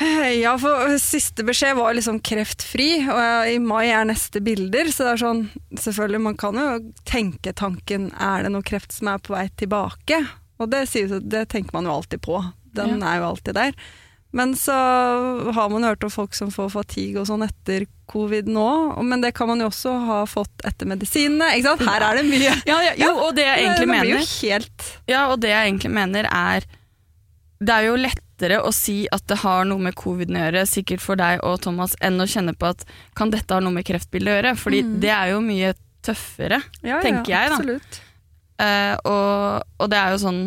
Ja, 0.00 0.54
for 0.58 0.94
siste 0.98 1.44
beskjed 1.46 1.76
var 1.78 1.94
liksom 1.94 2.18
kreftfri, 2.24 3.04
og 3.12 3.50
i 3.50 3.58
mai 3.62 3.92
er 3.92 4.06
neste 4.08 4.40
bilder, 4.42 4.88
så 4.90 5.04
det 5.06 5.10
er 5.12 5.20
sånn, 5.22 5.42
selvfølgelig, 5.78 6.22
man 6.24 6.38
kan 6.40 6.58
jo 6.58 6.68
tenke 7.08 7.52
tanken, 7.54 8.08
er 8.18 8.46
det 8.46 8.54
noe 8.54 8.66
kreft 8.66 8.94
som 8.96 9.12
er 9.12 9.22
på 9.22 9.36
vei 9.36 9.44
tilbake? 9.60 10.22
Og 10.62 10.72
det, 10.72 10.86
det 11.28 11.44
tenker 11.52 11.76
man 11.76 11.86
jo 11.86 11.98
alltid 11.98 12.22
på, 12.24 12.40
den 12.74 13.04
er 13.04 13.20
jo 13.20 13.28
alltid 13.32 13.58
der. 13.58 13.76
Men 14.32 14.54
så 14.56 14.72
har 15.52 15.68
man 15.68 15.84
hørt 15.84 16.04
om 16.04 16.10
folk 16.10 16.32
som 16.34 16.48
får 16.50 16.70
fatigue 16.72 17.20
og 17.20 17.26
sånn 17.28 17.44
etter 17.44 17.84
covid 18.08 18.48
nå, 18.48 18.68
men 19.04 19.20
det 19.20 19.34
kan 19.36 19.50
man 19.50 19.60
jo 19.60 19.68
også 19.68 19.92
ha 20.06 20.20
fått 20.28 20.64
etter 20.64 20.88
medisinene, 20.88 21.50
ikke 21.58 21.74
sant? 21.74 21.84
Her 21.84 22.06
er 22.08 22.20
det 22.20 22.24
mye. 22.30 22.54
Ja, 22.68 22.78
ja, 22.88 22.94
jo, 22.96 23.10
og 23.26 23.36
det 23.36 23.44
jeg 23.44 23.60
egentlig 23.66 23.90
mener. 23.92 24.24
Ja, 25.10 25.26
og 25.28 25.42
det 25.44 25.52
jeg 25.52 25.68
egentlig 25.68 25.92
mener 25.92 26.30
er 26.32 26.64
Det 27.62 27.74
er 27.74 27.86
jo 27.86 27.98
lettere 28.00 28.58
å 28.64 28.72
si 28.74 29.04
at 29.14 29.24
det 29.30 29.38
har 29.44 29.66
noe 29.68 29.82
med 29.82 29.94
coviden 29.98 30.38
å 30.38 30.46
gjøre, 30.46 30.64
sikkert 30.66 31.02
for 31.04 31.20
deg 31.20 31.42
og 31.46 31.60
Thomas, 31.62 31.94
enn 32.02 32.18
å 32.22 32.26
kjenne 32.28 32.54
på 32.58 32.72
at 32.72 32.82
kan 33.18 33.30
dette 33.30 33.54
ha 33.54 33.62
noe 33.62 33.74
med 33.76 33.86
kreftbildet 33.86 34.32
å 34.32 34.38
gjøre? 34.38 34.54
Fordi 34.58 34.82
det 35.02 35.12
er 35.14 35.34
jo 35.34 35.42
mye 35.44 35.74
tøffere, 36.02 36.58
Ja, 36.82 36.98
tenker 37.04 37.30
jeg, 37.30 37.52
da. 37.52 37.60
Absolutt. 37.60 38.00
Uh, 38.62 38.94
og, 39.08 39.70
og 39.80 39.88
det 39.90 39.98
er 39.98 40.12
jo 40.12 40.18
sånn 40.20 40.40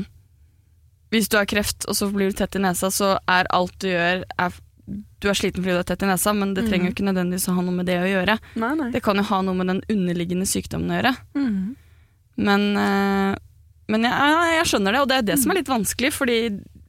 Hvis 1.12 1.26
du 1.32 1.40
har 1.40 1.48
kreft, 1.50 1.88
og 1.90 1.98
så 1.98 2.08
blir 2.14 2.30
du 2.30 2.38
tett 2.38 2.56
i 2.56 2.62
nesa, 2.62 2.92
så 2.94 3.16
er 3.32 3.50
alt 3.56 3.74
du 3.82 3.90
gjør 3.90 4.22
er, 4.24 4.60
Du 4.86 5.28
er 5.32 5.36
sliten 5.36 5.64
fordi 5.64 5.74
du 5.74 5.82
er 5.82 5.88
tett 5.90 6.06
i 6.06 6.12
nesa, 6.12 6.36
men 6.38 6.54
det 6.56 6.68
trenger 6.68 6.90
jo 6.90 6.96
ikke 6.96 7.08
nødvendigvis 7.08 7.50
å 7.50 7.56
ha 7.58 7.66
noe 7.66 7.76
med 7.80 7.90
det 7.90 7.98
å 8.04 8.12
gjøre. 8.12 8.38
Nei, 8.62 8.72
nei. 8.78 8.92
Det 8.94 9.02
kan 9.04 9.20
jo 9.20 9.26
ha 9.32 9.42
noe 9.48 9.58
med 9.58 9.72
den 9.72 9.82
underliggende 9.92 10.48
sykdommen 10.50 10.94
å 10.94 11.00
gjøre. 11.00 11.16
Mm. 11.40 11.60
Men, 12.46 12.66
uh, 12.78 13.34
men 13.92 14.08
jeg, 14.10 14.38
jeg 14.60 14.70
skjønner 14.74 14.96
det, 14.96 15.02
og 15.02 15.12
det 15.12 15.20
er 15.20 15.28
det 15.32 15.40
som 15.42 15.54
er 15.54 15.62
litt 15.62 15.72
vanskelig, 15.72 16.14
fordi 16.14 16.40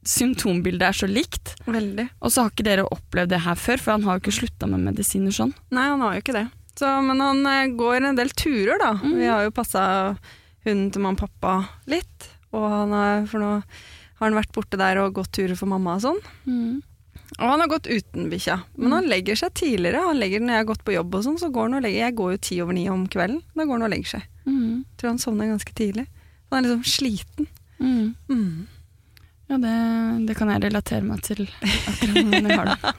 symptombildet 0.07 0.87
er 0.87 0.95
så 0.95 1.09
likt. 1.09 1.55
Veldig. 1.67 2.07
Og 2.21 2.33
så 2.33 2.45
har 2.45 2.53
ikke 2.53 2.67
dere 2.67 2.87
opplevd 2.87 3.33
det 3.33 3.43
her 3.43 3.59
før, 3.59 3.83
for 3.83 3.95
han 3.95 4.07
har 4.07 4.17
jo 4.17 4.25
ikke 4.25 4.37
slutta 4.39 4.69
med 4.71 4.85
medisiner 4.87 5.35
sånn. 5.35 5.53
Nei, 5.75 5.89
han 5.91 6.03
har 6.05 6.15
jo 6.15 6.23
ikke 6.23 6.37
det. 6.37 6.47
Så, 6.77 6.89
men 7.03 7.21
han 7.23 7.45
eh, 7.49 7.69
går 7.77 8.05
en 8.05 8.17
del 8.17 8.31
turer, 8.37 8.77
da. 8.81 8.93
Mm. 9.01 9.15
Vi 9.17 9.29
har 9.29 9.45
jo 9.47 9.55
passa 9.55 9.83
hunden 10.67 10.91
til 10.93 11.03
mamma 11.03 11.17
og 11.17 11.23
pappa 11.25 11.55
litt. 11.89 12.29
Og 12.55 12.67
han 12.71 12.93
har, 12.95 13.25
for 13.29 13.43
nå 13.43 13.53
har 14.17 14.29
han 14.31 14.37
vært 14.37 14.53
borte 14.55 14.79
der 14.79 14.99
og 15.01 15.17
gått 15.17 15.33
turer 15.37 15.57
for 15.57 15.69
mamma 15.69 15.97
og 15.97 16.05
sånn. 16.05 16.21
Og 17.37 17.43
han 17.43 17.61
har 17.61 17.69
gått 17.69 17.89
uten 17.89 18.29
bikkja. 18.31 18.61
Men 18.79 18.95
han 18.95 19.09
legger 19.11 19.37
seg 19.37 19.53
tidligere. 19.57 20.05
Han 20.07 20.17
legger 20.21 20.41
Når 20.41 20.55
jeg 20.55 20.63
har 20.63 20.69
gått 20.71 20.85
på 20.87 20.95
jobb 20.95 21.17
og 21.19 21.25
sånn, 21.25 21.39
så 21.41 21.51
går 21.53 21.67
han 21.67 21.79
og 21.79 21.83
legger 21.85 22.05
Jeg 22.05 22.15
går 22.17 22.31
jo 22.33 22.39
ti 22.49 22.61
over 22.63 22.77
ni 22.77 22.87
om 22.89 23.03
kvelden. 23.11 23.43
Da 23.53 23.65
går 23.65 23.77
han 23.77 23.87
og 23.89 23.93
legger 23.93 24.13
seg. 24.15 24.29
Mm. 24.47 24.85
Tror 24.97 25.11
han 25.11 25.21
sovner 25.21 25.51
ganske 25.51 25.75
tidlig. 25.77 26.07
Han 26.47 26.57
er 26.57 26.65
liksom 26.65 26.87
sliten. 26.87 27.49
Mm. 27.77 28.15
Ja, 29.47 29.57
det, 29.63 29.75
det 30.27 30.35
kan 30.35 30.49
jeg 30.51 30.65
relatere 30.65 31.05
meg 31.07 31.21
til 31.23 31.45
akkurat 31.47 32.17
når 32.27 32.49
jeg 32.49 32.57
har 32.59 32.71
det. 32.73 32.93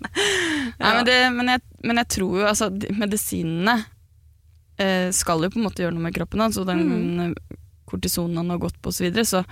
Nei, 0.80 0.90
men, 0.94 1.04
det 1.04 1.18
men, 1.34 1.50
jeg, 1.52 1.62
men 1.84 2.00
jeg 2.00 2.10
tror 2.16 2.38
jo 2.40 2.46
altså 2.48 2.70
medisinene 2.96 3.74
eh, 4.80 5.10
skal 5.12 5.44
jo 5.44 5.52
på 5.52 5.60
en 5.60 5.66
måte 5.68 5.84
gjøre 5.84 5.96
noe 5.96 6.06
med 6.06 6.16
kroppen 6.16 6.40
hans, 6.40 6.58
og 6.60 6.68
den 6.70 6.84
mm. 6.88 7.34
kortisonen 7.90 8.40
han 8.40 8.54
har 8.54 8.62
gått 8.62 8.80
på 8.80 8.94
osv. 8.94 9.02
Så, 9.02 9.04
videre, 9.04 9.26
så 9.28 9.44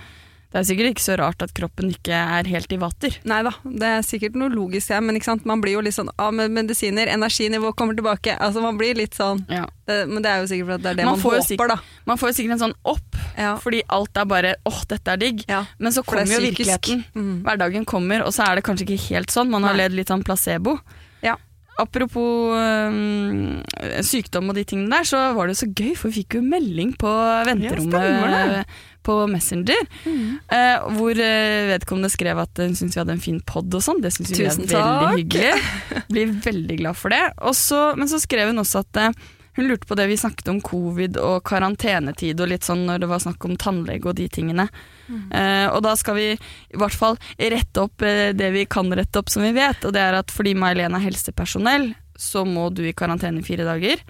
det 0.53 0.59
er 0.61 0.65
sikkert 0.67 0.91
ikke 0.91 1.01
så 1.01 1.15
rart 1.17 1.41
at 1.41 1.53
kroppen 1.57 1.87
ikke 1.89 2.13
er 2.13 2.45
helt 2.45 2.73
i 2.75 2.77
vater. 2.77 3.15
Nei 3.25 3.39
da, 3.45 3.55
det 3.65 3.87
er 3.89 4.03
sikkert 4.05 4.35
noe 4.37 4.53
logisk 4.53 4.93
her, 4.93 5.01
men 5.01 5.17
man 5.49 5.63
blir 5.63 5.73
jo 5.79 5.81
litt 5.81 5.95
sånn 5.95 6.11
ah, 6.13 6.29
med 6.29 6.53
medisiner, 6.53 7.09
energinivå 7.09 7.71
kommer 7.73 7.97
tilbake. 7.97 8.35
Altså 8.37 8.61
Man 8.61 8.77
blir 8.77 8.93
litt 8.99 9.17
sånn 9.17 9.41
Ja. 9.49 9.65
det, 9.89 10.03
Men 10.11 10.21
det 10.21 10.29
er 10.29 10.43
jo 10.43 10.51
sikkert 10.51 10.69
for 10.69 10.83
det 10.83 10.91
er 10.91 10.99
det 10.99 11.07
Man 11.09 11.17
man, 11.17 11.23
håper, 11.23 11.41
sikkert, 11.47 11.73
da. 11.73 12.03
Man 12.05 12.21
får 12.21 12.29
jo 12.29 12.37
sikkert 12.37 12.53
en 12.53 12.63
sånn 12.67 12.77
opp, 12.93 13.12
Ja. 13.37 13.55
fordi 13.57 13.81
alt 13.89 14.17
er 14.17 14.25
bare 14.29 14.55
åh, 14.65 14.81
dette 14.89 15.07
er 15.15 15.17
digg. 15.17 15.45
Ja. 15.49 15.63
Men 15.79 15.91
så 15.95 16.03
kommer 16.05 16.23
er 16.27 16.35
jo 16.37 16.43
virkeligheten. 16.49 17.03
Mm. 17.15 17.41
Hverdagen 17.47 17.85
kommer, 17.85 18.23
og 18.27 18.33
så 18.35 18.45
er 18.49 18.55
det 18.59 18.63
kanskje 18.67 18.85
ikke 18.89 19.07
helt 19.13 19.33
sånn. 19.33 19.49
Man 19.49 19.63
har 19.67 19.73
ledd 19.75 19.93
litt 19.97 20.07
sånn 20.13 20.23
placebo. 20.23 20.77
Ja. 21.23 21.37
Apropos 21.79 22.53
øhm, 22.53 23.63
sykdom 24.05 24.51
og 24.51 24.55
de 24.59 24.63
tingene 24.69 24.93
der, 24.93 25.07
så 25.09 25.21
var 25.33 25.49
det 25.49 25.55
så 25.57 25.65
gøy, 25.73 25.95
for 25.97 26.11
vi 26.13 26.21
fikk 26.21 26.35
jo 26.37 26.43
melding 26.45 26.91
på 27.01 27.09
venterommet 27.49 28.65
på 29.03 29.15
Messenger, 29.27 29.81
Mm. 30.05 30.39
eh, 30.47 30.79
hvor 30.95 31.11
eh, 31.19 31.67
vedkommende 31.73 32.09
skrev 32.13 32.37
at 32.39 32.55
hun 32.61 32.71
syntes 32.77 32.95
vi 32.95 33.01
hadde 33.01 33.11
en 33.17 33.19
fin 33.25 33.41
pod 33.41 33.73
og 33.75 33.81
sånn. 33.83 33.99
Det 34.01 34.13
syns 34.15 34.31
vi 34.31 34.45
er 34.45 34.53
veldig 34.55 35.17
hyggelig. 35.17 36.05
Blir 36.13 36.31
veldig 36.45 36.77
glad 36.79 36.95
for 36.95 37.09
det. 37.09 37.23
Også, 37.41 37.81
men 37.97 38.07
så 38.07 38.21
skrev 38.23 38.47
hun 38.53 38.61
også 38.63 38.79
at 38.85 39.01
eh, 39.01 39.11
hun 39.55 39.67
lurte 39.69 39.87
på 39.87 39.95
det 39.95 40.07
vi 40.09 40.17
snakket 40.17 40.49
om 40.49 40.61
covid 40.65 41.17
og 41.21 41.43
karantenetid 41.45 42.41
og 42.41 42.49
litt 42.49 42.65
sånn 42.65 42.85
når 42.87 43.03
det 43.03 43.09
var 43.11 43.21
snakk 43.23 43.45
om 43.45 43.57
tannlege 43.59 44.09
og 44.09 44.17
de 44.17 44.27
tingene. 44.31 44.67
Eh, 45.33 45.67
og 45.69 45.83
da 45.85 45.95
skal 45.99 46.17
vi 46.17 46.29
i 46.33 46.79
hvert 46.79 46.97
fall 46.97 47.19
rette 47.37 47.83
opp 47.83 48.01
eh, 48.01 48.31
det 48.33 48.49
vi 48.55 48.65
kan 48.65 48.89
rette 48.93 49.19
opp 49.21 49.29
som 49.29 49.45
vi 49.45 49.53
vet, 49.55 49.85
og 49.85 49.93
det 49.93 50.01
er 50.01 50.17
at 50.21 50.33
fordi 50.33 50.55
May-Helen 50.57 50.97
er 50.97 51.05
helsepersonell, 51.05 51.91
så 52.17 52.45
må 52.45 52.69
du 52.73 52.83
i 52.87 52.95
karantene 52.97 53.41
i 53.41 53.45
fire 53.45 53.67
dager. 53.67 54.01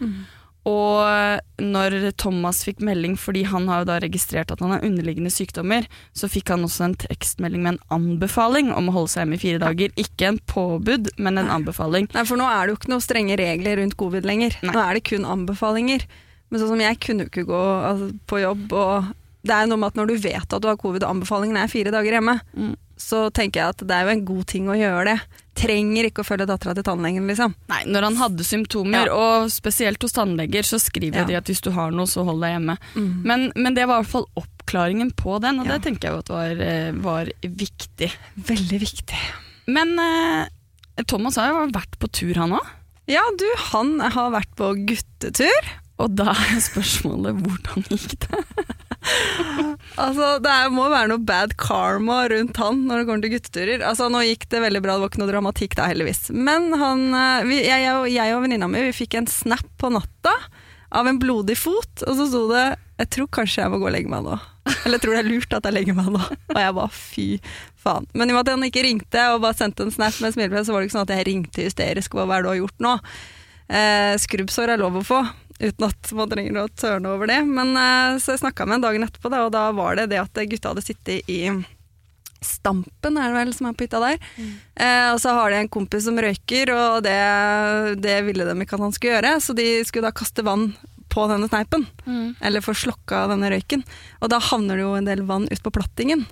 Og 0.69 1.41
når 1.59 1.95
Thomas 2.21 2.61
fikk 2.63 2.79
melding, 2.85 3.17
fordi 3.19 3.43
han 3.49 3.67
har 3.67 3.81
jo 3.81 3.89
da 3.89 3.97
registrert 4.03 4.51
at 4.53 4.61
han 4.63 4.71
har 4.71 4.85
underliggende 4.87 5.31
sykdommer, 5.33 5.87
så 6.15 6.29
fikk 6.31 6.53
han 6.53 6.63
også 6.63 6.85
en 6.87 6.97
tekstmelding 7.03 7.65
med 7.65 7.75
en 7.75 7.81
anbefaling 7.97 8.71
om 8.71 8.87
å 8.87 8.95
holde 8.95 9.11
seg 9.11 9.25
hjemme 9.25 9.39
i 9.39 9.43
fire 9.43 9.63
dager. 9.63 9.91
Ikke 9.99 10.31
en 10.31 10.39
påbud, 10.47 11.11
men 11.19 11.41
en 11.41 11.51
anbefaling. 11.51 12.07
Nei, 12.15 12.27
for 12.29 12.39
nå 12.39 12.47
er 12.47 12.63
det 12.63 12.75
jo 12.75 12.79
ikke 12.79 12.93
noen 12.93 13.03
strenge 13.03 13.39
regler 13.39 13.81
rundt 13.81 13.99
covid 13.99 14.29
lenger. 14.29 14.55
Nei. 14.63 14.71
Nå 14.71 14.85
er 14.85 14.99
det 14.99 15.07
kun 15.11 15.27
anbefalinger. 15.27 16.07
Men 16.47 16.61
sånn 16.61 16.75
som 16.75 16.85
jeg 16.85 17.01
kunne 17.01 17.25
jo 17.25 17.33
ikke 17.33 17.47
gå 17.49 17.61
altså, 17.89 18.13
på 18.29 18.39
jobb, 18.43 18.73
og 18.77 19.11
det 19.43 19.51
er 19.51 19.67
noe 19.67 19.77
med 19.77 19.91
at 19.91 19.97
når 19.99 20.07
du 20.07 20.15
vet 20.23 20.53
at 20.55 20.61
du 20.63 20.67
har 20.69 20.77
covid 20.79 21.03
og 21.03 21.09
anbefalingen 21.17 21.57
er 21.59 21.67
fire 21.71 21.91
dager 21.91 22.15
hjemme, 22.17 22.39
Mm. 22.55 22.75
så 22.97 23.29
tenker 23.33 23.59
jeg 23.59 23.69
at 23.73 23.81
det 23.87 23.91
er 23.91 24.05
jo 24.05 24.11
en 24.13 24.25
god 24.25 24.45
ting 24.47 24.67
å 24.71 24.77
gjøre 24.77 25.05
det. 25.09 25.17
Trenger 25.59 26.05
ikke 26.07 26.23
å 26.23 26.27
følge 26.27 26.47
dattera 26.47 26.73
til 26.77 26.83
tannlegen, 26.87 27.27
liksom. 27.27 27.53
Nei, 27.69 27.83
når 27.85 28.01
han 28.07 28.15
hadde 28.15 28.43
symptomer, 28.47 29.05
Ja. 29.09 29.13
og 29.13 29.49
spesielt 29.51 30.01
hos 30.01 30.13
tannleger, 30.15 30.63
så 30.63 30.79
skriver 30.79 31.19
Ja. 31.21 31.25
de 31.25 31.35
at 31.35 31.45
hvis 31.45 31.61
du 31.61 31.71
har 31.71 31.91
noe, 31.91 32.05
så 32.07 32.23
hold 32.23 32.39
deg 32.41 32.55
hjemme. 32.55 32.77
Men, 32.95 33.51
men 33.55 33.73
det 33.73 33.85
var 33.87 33.99
i 33.99 34.03
hvert 34.03 34.11
fall 34.13 34.27
oppklaringen 34.37 35.11
på 35.13 35.41
den, 35.41 35.59
og 35.59 35.65
Ja. 35.67 35.77
det 35.77 35.83
tenker 35.83 36.07
jeg 36.07 36.13
jo 36.13 36.19
at 36.19 36.29
var, 36.29 36.61
eh, 36.63 36.91
var 36.93 37.25
viktig. 37.43 38.11
Veldig 38.39 38.79
viktig. 38.79 39.19
Men 39.67 39.99
eh, 39.99 40.47
Thomas 41.05 41.35
har 41.35 41.49
jo 41.49 41.67
vært 41.71 41.99
på 41.99 42.09
tur, 42.11 42.33
han 42.35 42.51
òg. 42.51 42.65
Ja, 43.07 43.21
du, 43.37 43.45
han 43.73 43.99
har 43.99 44.31
vært 44.31 44.55
på 44.55 44.71
guttetur. 44.87 45.73
Og 45.99 46.15
da 46.15 46.31
er 46.31 46.59
spørsmålet 46.63 47.37
hvordan 47.43 47.83
gikk 47.89 48.17
det? 48.29 48.45
Altså, 49.99 50.39
Det 50.43 50.53
må 50.73 50.87
være 50.89 51.09
noe 51.11 51.21
bad 51.21 51.53
karma 51.59 52.23
rundt 52.31 52.57
han 52.61 52.83
når 52.87 53.01
det 53.01 53.07
kommer 53.09 53.25
til 53.25 53.33
gutteturer. 53.35 53.83
Altså, 53.85 54.07
Nå 54.11 54.21
gikk 54.25 54.47
det 54.53 54.61
veldig 54.63 54.81
bra, 54.83 54.95
det 54.97 55.03
var 55.05 55.11
ikke 55.11 55.21
noe 55.23 55.31
dramatikk 55.31 55.75
da, 55.79 55.87
heldigvis. 55.91 56.29
Men 56.33 56.71
han, 56.79 57.03
eh, 57.13 57.43
vi, 57.49 57.59
jeg, 57.67 57.83
jeg, 57.85 57.93
og- 57.99 58.09
jeg 58.11 58.35
og 58.37 58.41
venninna 58.45 58.69
mi 58.71 58.81
vi 58.87 58.95
fikk 59.03 59.19
en 59.19 59.27
snap 59.29 59.65
på 59.81 59.91
natta 59.93 60.33
av 60.93 61.07
en 61.09 61.17
blodig 61.19 61.55
fot, 61.57 62.03
og 62.07 62.15
så 62.17 62.27
sto 62.29 62.47
det 62.51 62.65
'Jeg 62.99 63.09
tror 63.09 63.27
kanskje 63.33 63.61
jeg 63.63 63.71
må 63.73 63.79
gå 63.81 63.87
og 63.89 63.91
legge 63.95 64.09
meg 64.09 64.21
nå'. 64.23 64.39
Eller 64.85 64.97
'jeg 64.97 65.01
tror 65.01 65.13
det 65.17 65.25
er 65.25 65.29
lurt 65.33 65.53
at 65.57 65.63
jeg 65.65 65.73
legger 65.73 65.95
meg 65.97 66.05
nå'. 66.13 66.21
Og 66.53 66.59
jeg 66.61 66.73
bare 66.77 66.89
fy 66.93 67.39
faen. 67.83 68.05
Men 68.13 68.29
i 68.29 68.31
og 68.33 68.37
med 68.37 68.47
at 68.47 68.53
han 68.53 68.63
ikke 68.69 68.83
ringte 68.85 69.23
og 69.33 69.41
bare 69.41 69.57
sendte 69.57 69.81
en 69.83 69.91
snap 69.91 70.13
med 70.21 70.33
smilefjes, 70.33 70.67
så 70.67 70.71
var 70.71 70.81
det 70.81 70.87
ikke 70.89 70.97
sånn 70.99 71.09
at 71.09 71.15
jeg 71.17 71.25
ringte 71.27 71.65
hysterisk 71.65 72.13
'hva 72.13 72.29
er 72.29 72.41
det 72.41 72.43
du 72.45 72.49
har 72.53 72.61
gjort 72.61 72.79
nå'? 72.79 72.99
Eh, 73.73 74.13
skrubbsår 74.21 74.69
er 74.69 74.77
lov 74.77 74.93
å 74.99 75.03
få, 75.03 75.19
uten 75.59 75.87
at 75.87 76.11
man 76.17 76.31
trenger 76.31 76.63
å 76.63 76.71
tørne 76.71 77.13
over 77.13 77.29
det. 77.29 77.39
Men 77.47 77.75
eh, 77.79 78.17
så 78.21 78.33
jeg 78.33 78.43
snakka 78.43 78.67
med 78.67 78.79
en 78.79 78.87
dagen 78.87 79.07
etterpå, 79.07 79.31
da, 79.33 79.45
og 79.47 79.53
da 79.55 79.69
var 79.75 79.99
det 79.99 80.09
det 80.13 80.21
at 80.21 80.43
gutta 80.49 80.73
hadde 80.73 80.85
sittet 80.85 81.29
i 81.31 81.45
Stampen, 82.43 83.15
er 83.15 83.31
det 83.31 83.37
vel, 83.37 83.53
som 83.55 83.69
er 83.69 83.75
på 83.77 83.85
hytta 83.85 84.01
der. 84.03 84.17
Eh, 84.75 85.09
og 85.13 85.19
så 85.23 85.31
har 85.37 85.53
de 85.53 85.61
en 85.63 85.71
kompis 85.71 86.03
som 86.07 86.17
røyker, 86.19 86.73
og 86.75 87.05
det, 87.05 87.15
det 88.03 88.17
ville 88.27 88.47
de 88.49 88.55
ikke 88.65 88.75
at 88.75 88.83
han 88.83 88.95
skulle 88.95 89.13
gjøre, 89.15 89.33
så 89.39 89.55
de 89.55 89.67
skulle 89.87 90.09
da 90.09 90.15
kaste 90.15 90.43
vann 90.43 90.73
på 91.13 91.25
denne 91.29 91.47
sneipen. 91.47 91.85
Eller 92.43 92.63
få 92.65 92.75
slokka 92.75 93.27
denne 93.31 93.51
røyken. 93.53 93.83
Og 94.19 94.31
da 94.33 94.41
havner 94.43 94.79
det 94.79 94.83
jo 94.83 94.95
en 94.97 95.07
del 95.07 95.23
vann 95.29 95.47
ut 95.51 95.63
på 95.63 95.71
plattingen. 95.71 96.25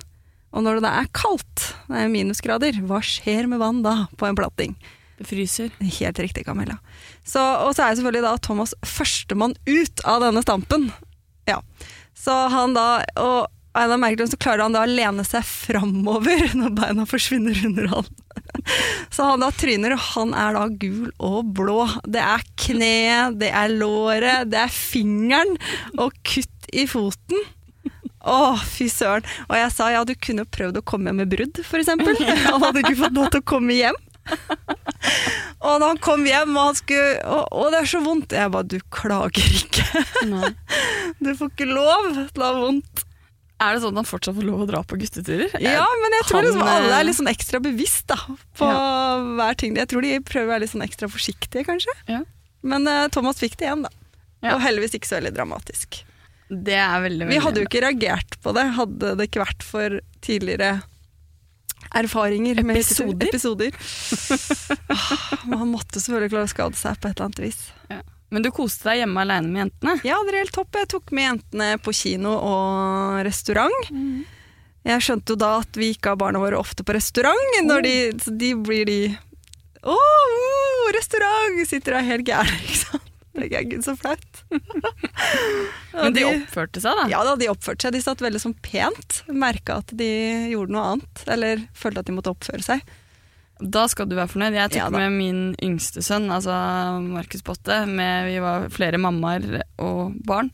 Og 0.52 0.66
når 0.66 0.78
det 0.78 0.84
da 0.84 0.96
er 1.00 1.12
kaldt, 1.16 1.70
det 1.88 2.02
er 2.02 2.12
minusgrader, 2.12 2.82
hva 2.88 3.00
skjer 3.00 3.48
med 3.48 3.62
vann 3.62 3.80
da 3.86 4.02
på 4.20 4.28
en 4.28 4.36
platting? 4.36 4.76
Fryser. 5.28 5.72
Helt 5.98 6.20
riktig, 6.22 6.46
Camilla. 6.46 6.78
Så, 7.24 7.40
og 7.40 7.74
så 7.76 7.86
er 7.86 7.98
selvfølgelig 7.98 8.26
da 8.26 8.36
Thomas 8.42 8.76
førstemann 8.86 9.56
ut 9.68 10.04
av 10.08 10.22
denne 10.24 10.42
stampen. 10.44 10.90
Ja. 11.48 11.60
Så 12.18 12.34
han 12.52 12.76
da 12.76 13.02
Og 13.18 13.48
av 13.72 13.94
Merkelund, 13.96 14.28
så 14.30 14.36
klarer 14.36 14.66
han 14.66 14.74
da 14.74 14.82
å 14.84 14.90
lene 14.90 15.24
seg 15.24 15.46
framover 15.48 16.50
når 16.58 16.74
beina 16.76 17.06
forsvinner 17.08 17.56
under 17.66 17.88
han. 17.94 18.10
Så 19.14 19.24
han 19.24 19.40
da 19.40 19.48
tryner, 19.56 19.94
og 19.96 20.04
han 20.12 20.34
er 20.36 20.58
da 20.58 20.66
gul 20.68 21.08
og 21.16 21.54
blå. 21.56 21.86
Det 22.04 22.20
er 22.20 22.44
kneet, 22.60 23.38
det 23.40 23.48
er 23.48 23.72
låret, 23.72 24.50
det 24.52 24.60
er 24.66 24.72
fingeren 24.72 25.56
og 25.96 26.12
kutt 26.28 26.68
i 26.72 26.84
foten. 26.90 27.40
Å, 28.22 28.54
fy 28.60 28.86
søren. 28.92 29.26
Og 29.48 29.56
jeg 29.58 29.72
sa 29.74 29.88
ja, 29.90 30.04
du 30.06 30.14
kunne 30.14 30.46
prøvd 30.46 30.78
å 30.78 30.84
komme 30.86 31.10
hjem 31.10 31.22
med 31.24 31.32
brudd, 31.32 31.62
eksempel. 31.64 32.20
Han 32.52 32.62
hadde 32.62 32.84
ikke 32.84 33.00
fått 33.00 33.16
lov 33.18 33.32
til 33.32 33.42
å 33.42 33.50
komme 33.54 33.78
hjem. 33.80 33.98
Og 35.62 35.78
da 35.78 35.92
han 35.92 36.00
kom 36.02 36.24
hjem, 36.26 36.56
og 36.56 36.72
han 36.72 36.76
skulle 36.78 37.38
å 37.54 37.68
det 37.70 37.82
er 37.84 37.88
så 37.92 38.00
vondt. 38.02 38.34
Jeg 38.34 38.50
bare, 38.50 38.66
du 38.66 38.78
klager 38.92 39.56
ikke. 39.62 39.86
Du 41.22 41.30
får 41.38 41.52
ikke 41.52 41.68
lov 41.70 42.08
til 42.34 42.42
å 42.42 42.48
ha 42.48 42.54
vondt. 42.58 43.04
Er 43.62 43.76
det 43.76 43.82
sånn 43.84 43.94
at 43.94 44.02
han 44.02 44.08
fortsatt 44.08 44.34
får 44.34 44.46
lov 44.48 44.64
å 44.64 44.66
dra 44.66 44.80
på 44.82 44.98
gutteturer? 44.98 45.52
Ja, 45.62 45.84
men 46.02 46.16
jeg 46.16 46.26
tror 46.26 46.40
han, 46.40 46.48
liksom 46.48 46.64
alle 46.66 46.88
eh, 46.88 46.96
er 46.96 47.06
litt 47.06 47.18
sånn 47.20 47.30
ekstra 47.30 47.60
bevisst 47.62 48.08
da, 48.10 48.18
på 48.58 48.70
hver 49.38 49.58
ting. 49.60 49.76
Jeg 49.78 49.90
tror 49.92 50.02
de 50.02 50.16
prøver 50.26 50.48
å 50.48 50.52
være 50.56 50.64
litt 50.64 50.72
sånn 50.72 50.82
ekstra 50.82 51.06
forsiktige, 51.12 51.62
kanskje. 51.68 51.94
Ja. 52.10 52.24
Men 52.66 52.88
uh, 52.90 53.06
Thomas 53.14 53.38
fikk 53.38 53.54
det 53.60 53.68
igjen, 53.68 53.84
da. 53.86 53.92
Ja. 54.42 54.56
Og 54.56 54.64
heldigvis 54.64 54.96
ikke 54.98 55.12
så 55.12 55.20
veldig 55.20 55.34
dramatisk. 55.36 56.00
Det 56.50 56.74
er 56.74 57.04
veldig, 57.04 57.28
veldig 57.28 57.36
Vi 57.36 57.44
hadde 57.44 57.62
jo 57.62 57.68
ikke 57.68 57.84
reagert 57.86 58.34
på 58.42 58.56
det, 58.56 58.66
hadde 58.80 59.14
det 59.20 59.28
ikke 59.30 59.44
vært 59.44 59.62
for 59.66 60.00
tidligere 60.26 60.80
erfaringer 61.98 62.62
med 62.64 62.80
Episoder? 62.80 63.28
episoder. 63.28 63.76
Ah, 64.92 65.38
Man 65.48 65.68
måtte 65.72 66.00
selvfølgelig 66.00 66.32
klare 66.34 66.48
å 66.48 66.52
skade 66.52 66.76
seg 66.78 66.98
på 67.00 67.08
et 67.08 67.16
eller 67.16 67.28
annet 67.30 67.42
vis. 67.44 67.60
Men 68.32 68.44
du 68.44 68.48
koste 68.54 68.88
deg 68.88 69.02
hjemme 69.02 69.20
alene 69.26 69.48
med 69.52 69.60
jentene? 69.66 69.94
Ja, 70.08 70.16
det 70.24 70.32
er 70.32 70.38
helt 70.44 70.54
topp. 70.56 70.72
Jeg 70.80 70.88
tok 70.92 71.10
med 71.12 71.26
jentene 71.26 71.66
på 71.84 71.92
kino 71.96 72.32
og 72.40 73.18
restaurant. 73.26 73.90
Jeg 74.82 75.04
skjønte 75.04 75.34
jo 75.34 75.38
da 75.38 75.50
at 75.60 75.76
vi 75.78 75.92
ikke 75.94 76.14
har 76.14 76.20
barna 76.20 76.40
våre 76.42 76.56
ofte 76.58 76.82
på 76.84 76.96
restaurant. 76.96 77.52
Når 77.68 77.84
de, 77.86 77.94
så 78.24 78.32
de 78.40 78.52
blir 78.58 78.88
de 78.88 78.96
Å, 79.82 79.94
oh, 79.94 80.88
restaurant! 80.96 81.60
Sitter 81.68 81.98
der 81.98 82.08
helt 82.08 82.26
gærne, 82.28 82.56
ikke 82.64 82.80
sant. 82.86 83.11
Tenker 83.36 83.56
jeg, 83.58 83.68
gud 83.72 83.84
så 83.86 83.94
flaut. 83.98 84.42
Men 85.96 86.16
de 86.16 86.24
oppførte 86.28 86.82
seg, 86.82 86.96
da? 86.98 87.06
Ja 87.12 87.22
da, 87.26 87.36
de 87.40 87.50
oppførte 87.52 87.86
seg. 87.86 87.96
De 87.96 88.02
satt 88.04 88.24
veldig 88.24 88.42
sånn 88.42 88.56
pent. 88.64 89.22
Merka 89.32 89.80
at 89.82 89.94
de 89.98 90.10
gjorde 90.52 90.74
noe 90.76 90.88
annet. 90.94 91.24
Eller 91.32 91.64
følte 91.76 92.02
at 92.02 92.10
de 92.10 92.16
måtte 92.16 92.32
oppføre 92.32 92.64
seg. 92.64 92.84
Da 93.62 93.84
skal 93.90 94.08
du 94.10 94.16
være 94.18 94.30
fornøyd. 94.32 94.56
Jeg 94.58 94.74
tok 94.74 94.80
Ja 94.80 94.90
med 94.90 95.14
min 95.14 95.42
yngste 95.62 96.02
sønn, 96.02 96.26
altså 96.34 96.54
Markus 97.04 97.44
Botte. 97.46 97.82
Med, 97.86 98.30
vi 98.32 98.40
var 98.42 98.68
flere 98.74 99.00
mammaer 99.00 99.62
og 99.82 100.16
barn. 100.26 100.50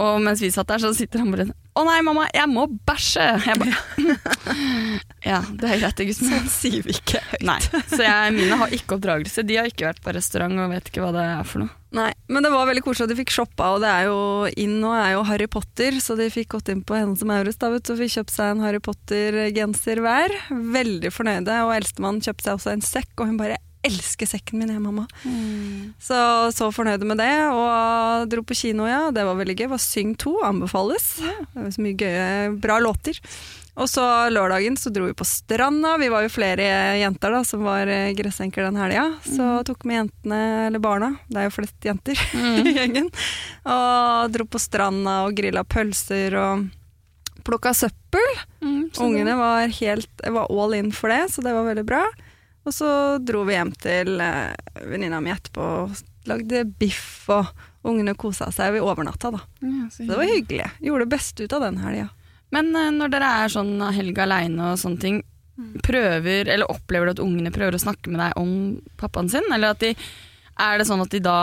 Og 0.00 0.20
mens 0.24 0.42
vi 0.44 0.52
satt 0.54 0.70
der, 0.70 0.80
så 0.82 0.92
sitter 0.96 1.24
han 1.24 1.34
bare 1.34 1.50
Å 1.80 1.84
nei, 1.86 2.00
mamma, 2.04 2.26
jeg 2.34 2.48
må 2.50 2.66
bæsje! 2.84 3.24
Jeg 3.46 3.56
bare, 3.56 3.76
ja, 5.30 5.38
det 5.48 5.70
er 5.70 5.78
greit, 5.80 6.02
min. 6.04 6.16
Sånn 6.18 6.50
sier 6.52 6.82
vi 6.84 6.92
ikke 6.98 7.22
høyt. 7.24 7.44
Nei, 7.48 7.56
så 7.88 8.02
jeg, 8.04 8.34
mine 8.36 8.58
har 8.60 8.74
ikke 8.76 8.98
oppdragelse. 8.98 9.44
De 9.48 9.56
har 9.56 9.68
ikke 9.70 9.86
vært 9.88 10.02
på 10.04 10.12
restaurant 10.12 10.60
og 10.60 10.74
vet 10.74 10.90
ikke 10.90 11.04
hva 11.06 11.14
det 11.16 11.22
er 11.24 11.48
for 11.48 11.64
noe. 11.64 11.72
Nei, 11.96 12.10
men 12.28 12.44
det 12.44 12.52
var 12.52 12.68
veldig 12.68 12.84
koselig 12.84 13.08
at 13.08 13.14
de 13.14 13.18
fikk 13.22 13.32
shoppa, 13.34 13.72
og 13.74 13.80
det 13.82 13.88
er 13.90 14.10
jo 14.10 14.18
inn 14.60 14.76
nå 14.82 14.92
er 14.94 15.14
jo 15.16 15.24
Harry 15.26 15.48
Potter, 15.50 15.96
så 16.04 16.14
de 16.20 16.28
fikk 16.30 16.52
gått 16.58 16.68
inn 16.70 16.84
på 16.86 16.98
henne 16.98 17.16
som 17.18 17.32
Maurits 17.32 17.58
da, 17.58 17.72
vet 17.72 17.90
og 17.90 17.98
fikk 17.98 18.14
kjøpt 18.18 18.36
seg 18.36 18.52
en 18.52 18.62
Harry 18.66 18.82
Potter-genser 18.84 20.04
hver. 20.04 20.36
Veldig 20.76 21.10
fornøyde, 21.16 21.56
og 21.64 21.74
eldstemann 21.80 22.20
kjøpte 22.22 22.46
seg 22.46 22.60
også 22.60 22.76
en 22.76 22.86
sekk, 22.86 23.16
og 23.16 23.32
hun 23.32 23.40
bare 23.40 23.58
elsker 23.86 24.28
sekken 24.28 24.60
min, 24.60 24.72
jeg, 24.74 24.82
mamma. 24.82 25.06
Så 26.02 26.18
så 26.56 26.68
fornøyde 26.74 27.06
med 27.08 27.20
det, 27.22 27.32
og 27.52 28.26
dro 28.32 28.44
på 28.44 28.56
kino, 28.58 28.84
ja. 28.88 29.06
Det 29.14 29.24
var 29.24 29.38
veldig 29.38 29.56
gøy. 29.56 29.70
Var 29.72 29.80
Syng 29.80 30.12
2, 30.20 30.34
anbefales. 30.50 31.14
Det 31.22 31.64
var 31.64 31.72
så 31.74 31.84
mye 31.86 31.96
gøye, 31.96 32.28
bra 32.60 32.78
låter. 32.82 33.20
Og 33.80 33.86
så 33.88 34.02
lørdagen 34.28 34.74
så 34.76 34.90
dro 34.92 35.06
vi 35.06 35.14
på 35.16 35.24
stranda. 35.24 35.94
Vi 36.02 36.10
var 36.12 36.26
jo 36.26 36.32
flere 36.32 36.66
jenter 37.00 37.32
da, 37.32 37.40
som 37.46 37.62
var 37.64 37.88
eh, 37.88 38.10
gressenker 38.18 38.66
den 38.66 38.76
helga. 38.76 39.06
Så 39.24 39.46
tok 39.64 39.86
med 39.88 40.02
jentene, 40.02 40.40
eller 40.66 40.82
barna, 40.82 41.14
det 41.30 41.40
er 41.40 41.48
jo 41.48 41.54
flest 41.54 41.88
jenter 41.88 42.20
i 42.66 42.74
gjengen, 42.76 43.08
og 43.64 44.34
dro 44.34 44.44
på 44.50 44.60
stranda 44.60 45.22
og 45.28 45.38
grilla 45.38 45.64
pølser 45.64 46.36
og 46.36 46.66
plukka 47.46 47.72
søppel. 47.72 48.34
Mm, 48.60 48.90
Ungene 49.00 49.38
var 49.38 49.72
helt 49.80 50.26
var 50.28 50.50
all 50.52 50.76
in 50.76 50.90
for 50.92 51.08
det, 51.08 51.30
så 51.32 51.40
det 51.46 51.54
var 51.56 51.64
veldig 51.70 51.86
bra. 51.88 52.02
Og 52.68 52.74
så 52.76 52.90
dro 53.24 53.42
vi 53.48 53.56
hjem 53.56 53.72
til 53.80 54.20
eh, 54.20 54.52
venninna 54.84 55.20
mi 55.24 55.32
etterpå 55.32 55.66
og 55.84 56.00
lagde 56.28 56.66
biff, 56.78 57.24
og 57.32 57.48
ungene 57.88 58.12
kosa 58.18 58.50
seg. 58.52 58.74
Vi 58.76 58.82
overnatta, 58.84 59.30
da. 59.32 59.40
Ja, 59.64 59.86
så 59.88 60.02
Så 60.02 60.08
det 60.10 60.18
var 60.20 60.28
hyggelig. 60.28 60.70
Gjorde 60.84 61.06
det 61.06 61.14
beste 61.16 61.46
ut 61.46 61.54
av 61.56 61.64
den 61.64 61.80
helga. 61.80 62.10
Men 62.52 62.74
eh, 62.76 62.90
når 62.92 63.14
dere 63.14 63.30
er 63.44 63.54
sånn 63.54 63.76
helg 63.96 64.18
aleine 64.20 64.72
og 64.72 64.80
sånne 64.82 65.00
ting, 65.04 65.22
prøver, 65.84 66.48
eller 66.48 66.70
opplever 66.72 67.08
du 67.10 67.12
at 67.16 67.22
ungene 67.24 67.52
prøver 67.52 67.76
å 67.76 67.82
snakke 67.82 68.12
med 68.12 68.20
deg 68.22 68.36
om 68.40 68.52
pappaen 69.00 69.28
sin? 69.32 69.48
Eller 69.52 69.74
at 69.74 69.82
de, 69.84 69.94
er 70.60 70.78
det 70.80 70.86
sånn 70.88 71.02
at 71.04 71.12
de 71.12 71.20
da 71.24 71.38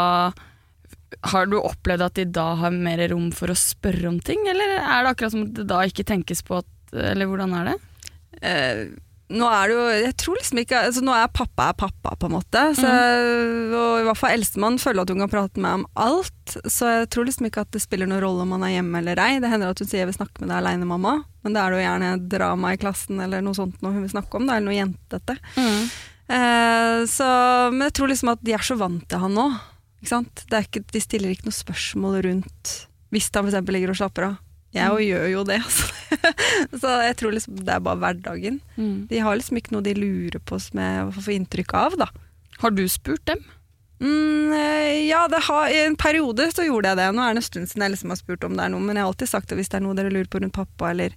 Har 1.31 1.45
du 1.47 1.55
opplevd 1.59 2.03
at 2.03 2.17
de 2.19 2.25
da 2.35 2.47
har 2.59 2.73
mer 2.73 2.99
rom 3.11 3.29
for 3.31 3.53
å 3.53 3.57
spørre 3.57 4.09
om 4.09 4.17
ting, 4.19 4.41
eller 4.49 4.73
er 4.77 5.05
det 5.05 5.11
akkurat 5.13 5.33
som 5.33 5.45
at 5.47 5.53
det 5.55 5.67
da 5.69 5.83
ikke 5.87 6.05
tenkes 6.07 6.41
på 6.43 6.57
at 6.59 6.97
Eller 7.13 7.29
hvordan 7.29 7.53
er 7.57 7.69
det? 7.69 7.77
Eh, 8.41 8.81
nå 9.27 9.47
er 9.51 9.67
det 9.67 9.75
jo 9.75 9.85
Jeg 9.91 10.13
tror 10.21 10.37
liksom 10.39 10.59
ikke 10.61 10.81
altså 10.87 11.01
Nå 11.03 11.11
er 11.11 11.31
pappa 11.35 11.65
er 11.71 11.75
pappa, 11.75 12.13
på 12.15 12.29
en 12.29 12.35
måte. 12.37 12.61
Så, 12.77 12.91
Og 13.75 13.99
i 13.99 14.05
hvert 14.07 14.19
fall 14.19 14.35
eldstemann 14.37 14.79
føler 14.79 15.03
at 15.03 15.11
hun 15.11 15.23
kan 15.25 15.31
prate 15.33 15.63
med 15.63 15.81
om 15.81 15.85
alt. 15.99 16.55
Så 16.63 16.87
jeg 17.01 17.09
tror 17.11 17.27
liksom 17.27 17.49
ikke 17.49 17.65
at 17.65 17.73
det 17.75 17.83
spiller 17.83 18.07
noen 18.07 18.23
rolle 18.23 18.45
om 18.45 18.55
han 18.55 18.63
er 18.63 18.77
hjemme 18.77 19.01
eller 19.01 19.19
ei. 19.19 19.39
Det 19.43 19.51
hender 19.51 19.73
at 19.73 19.83
hun 19.83 19.89
sier 19.89 20.05
'jeg 20.05 20.11
vil 20.13 20.19
snakke 20.19 20.39
med 20.39 20.49
deg 20.49 20.57
aleine, 20.61 20.87
mamma', 20.87 21.25
men 21.43 21.53
da 21.53 21.65
er 21.65 21.71
det 21.71 21.79
jo 21.79 21.87
gjerne 21.87 22.29
drama 22.29 22.71
i 22.73 22.77
klassen 22.79 23.19
eller 23.19 23.41
noe 23.41 23.53
sånt 23.53 23.81
noe 23.81 23.91
hun 23.91 24.05
vil 24.07 24.15
snakke 24.15 24.35
om, 24.39 24.47
da, 24.47 24.55
eller 24.55 24.71
noe 24.71 24.79
jentete. 24.79 25.37
Eh, 26.29 27.05
så, 27.07 27.27
men 27.71 27.87
jeg 27.87 27.93
tror 27.93 28.07
liksom 28.11 28.29
at 28.31 28.43
de 28.43 28.53
er 28.53 28.63
så 28.63 28.77
vant 28.79 29.07
til 29.07 29.19
han 29.19 29.33
nå. 29.33 29.47
Ikke 30.01 30.11
sant? 30.13 30.43
Det 30.47 30.55
er 30.57 30.67
ikke, 30.67 30.85
de 30.91 30.99
stiller 31.03 31.29
ikke 31.31 31.47
noe 31.49 31.55
spørsmål 31.55 32.21
rundt 32.23 32.87
hvis 33.11 33.29
han 33.33 33.47
f.eks. 33.47 33.67
ligger 33.71 33.89
og 33.91 33.99
slapper 33.99 34.23
av. 34.31 34.35
Jeg 34.75 34.91
jo 34.91 35.03
gjør 35.03 35.27
jo 35.31 35.43
det, 35.47 35.59
altså. 35.67 35.87
så 36.81 36.95
jeg 37.07 37.17
tror 37.19 37.35
liksom 37.35 37.59
det 37.63 37.75
er 37.75 37.83
bare 37.83 38.01
hverdagen. 38.01 38.59
Mm. 38.75 39.07
De 39.09 39.21
har 39.23 39.37
liksom 39.37 39.59
ikke 39.59 39.75
noe 39.75 39.85
de 39.85 39.95
lurer 39.97 40.41
på 40.43 40.59
som 40.61 40.81
jeg 40.83 41.13
får 41.17 41.35
inntrykk 41.37 41.77
av, 41.79 42.01
da. 42.03 42.09
Har 42.61 42.73
du 42.73 42.83
spurt 42.89 43.23
dem? 43.29 43.45
Mm, 43.99 44.53
eh, 44.53 45.07
ja, 45.07 45.23
det 45.27 45.39
har, 45.47 45.71
i 45.73 45.79
en 45.87 45.97
periode 45.97 46.51
så 46.53 46.67
gjorde 46.67 46.91
jeg 46.91 46.99
det. 46.99 47.07
Nå 47.15 47.23
er 47.23 47.33
det 47.33 47.41
en 47.41 47.47
stund 47.47 47.71
siden 47.71 47.87
jeg 47.87 47.95
liksom 47.95 48.13
har 48.13 48.19
spurt 48.19 48.45
om 48.45 48.57
det 48.57 48.65
er 48.65 48.73
noe, 48.73 48.83
men 48.83 48.97
jeg 48.97 49.05
har 49.05 49.11
alltid 49.13 49.31
sagt 49.31 49.51
at 49.51 49.57
hvis 49.57 49.71
det 49.73 49.79
er 49.79 49.85
noe 49.87 49.97
dere 49.97 50.13
lurer 50.13 50.29
på 50.29 50.41
rundt 50.43 50.57
pappa, 50.57 50.91
eller 50.93 51.15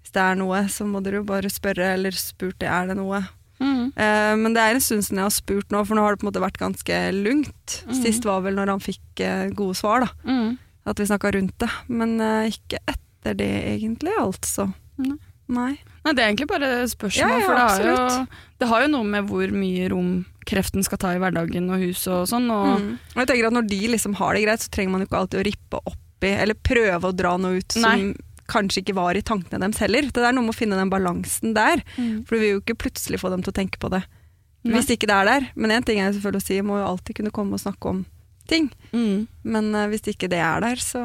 hvis 0.00 0.14
det 0.14 0.22
er 0.22 0.38
noe, 0.38 0.62
så 0.72 0.86
må 0.88 1.02
dere 1.04 1.20
jo 1.20 1.28
bare 1.28 1.50
spørre, 1.52 1.92
eller 1.96 2.16
spurt 2.16 2.62
er 2.62 2.90
det 2.90 2.96
noe. 3.00 3.24
Mm. 3.60 3.90
Uh, 3.92 4.34
men 4.40 4.54
det 4.56 4.62
er 4.62 4.76
en 4.76 4.82
stund 4.82 5.04
siden 5.04 5.20
jeg 5.20 5.26
har 5.26 5.34
spurt 5.34 5.74
nå, 5.74 5.82
for 5.84 5.98
nå 5.98 6.04
har 6.04 6.14
det 6.14 6.22
på 6.22 6.24
en 6.24 6.30
måte 6.30 6.42
vært 6.42 6.60
ganske 6.62 7.00
lungt. 7.18 7.80
Mhm. 7.86 7.98
Sist 7.98 8.28
var 8.28 8.44
vel 8.46 8.56
når 8.56 8.72
han 8.76 8.84
fikk 8.84 9.24
uh, 9.26 9.50
gode 9.56 9.76
svar, 9.78 10.06
da. 10.06 10.30
At 10.88 10.98
vi 11.00 11.06
snakka 11.10 11.32
rundt 11.36 11.56
det. 11.60 11.68
Men 11.88 12.16
eh, 12.24 12.50
ikke 12.54 12.78
etter 12.88 13.34
det, 13.36 13.50
egentlig, 13.74 14.14
altså. 14.18 14.70
Nei. 15.00 15.16
Nei. 15.50 15.72
Nei, 16.04 16.12
det 16.14 16.22
er 16.22 16.28
egentlig 16.30 16.46
bare 16.48 16.66
spørsmål, 16.88 17.26
Ja, 17.26 17.38
ja, 17.40 17.44
for 17.44 17.54
det 17.58 17.64
har, 17.66 17.86
jo, 17.90 18.26
det 18.62 18.68
har 18.70 18.82
jo 18.84 18.90
noe 18.92 19.04
med 19.10 19.26
hvor 19.28 19.50
mye 19.52 19.88
rom 19.90 20.12
kreften 20.46 20.84
skal 20.86 21.00
ta 21.02 21.10
i 21.16 21.18
hverdagen 21.20 21.66
og 21.74 21.82
huset 21.82 22.12
og 22.14 22.28
sånn. 22.30 22.46
Og, 22.54 22.78
Mm. 22.80 22.92
Og 23.16 23.18
jeg 23.20 23.28
tenker 23.32 23.46
at 23.48 23.56
Når 23.58 23.66
de 23.68 23.80
liksom 23.96 24.14
har 24.20 24.34
det 24.34 24.44
greit, 24.46 24.62
så 24.62 24.70
trenger 24.70 24.90
man 24.94 25.02
jo 25.02 25.08
ikke 25.10 25.18
alltid 25.20 25.40
å 25.40 25.46
rippe 25.50 25.80
opp 25.90 26.24
i, 26.24 26.30
eller 26.36 26.54
prøve 26.54 27.10
å 27.10 27.16
dra 27.16 27.34
noe 27.36 27.58
ut 27.58 27.72
som 27.72 27.82
Nei. 27.82 28.14
kanskje 28.50 28.82
ikke 28.84 28.94
var 28.94 29.16
i 29.18 29.22
tankene 29.26 29.60
deres 29.66 29.78
heller. 29.82 30.02
Det 30.10 30.22
er 30.22 30.32
noe 30.32 30.46
med 30.46 30.54
å 30.54 30.58
finne 30.58 30.78
den 30.78 30.90
balansen 30.92 31.52
der. 31.58 31.82
Mm. 31.98 32.24
For 32.28 32.36
du 32.36 32.40
vil 32.44 32.50
jo 32.54 32.60
ikke 32.62 32.78
plutselig 32.86 33.20
få 33.20 33.30
dem 33.34 33.42
til 33.42 33.50
å 33.52 33.58
tenke 33.60 33.78
på 33.82 33.90
det 33.90 34.04
hvis 34.60 34.90
ikke 34.92 35.06
det 35.08 35.14
er 35.16 35.24
der. 35.24 35.44
Men 35.56 35.70
én 35.72 35.84
ting 35.84 35.98
er 35.98 36.12
selvfølgelig 36.12 36.42
å 36.42 36.46
si, 36.46 36.54
jeg 36.58 36.64
må 36.68 36.76
jo 36.78 36.86
alltid 36.90 37.16
kunne 37.16 37.30
komme 37.32 37.56
og 37.56 37.62
snakke 37.62 37.88
om 37.88 38.02
ting. 38.50 38.68
Mm. 38.92 39.26
Men 39.46 39.70
uh, 39.74 39.86
hvis 39.92 40.04
ikke 40.12 40.28
det 40.32 40.40
er 40.42 40.60
der, 40.66 40.76
så 40.82 41.04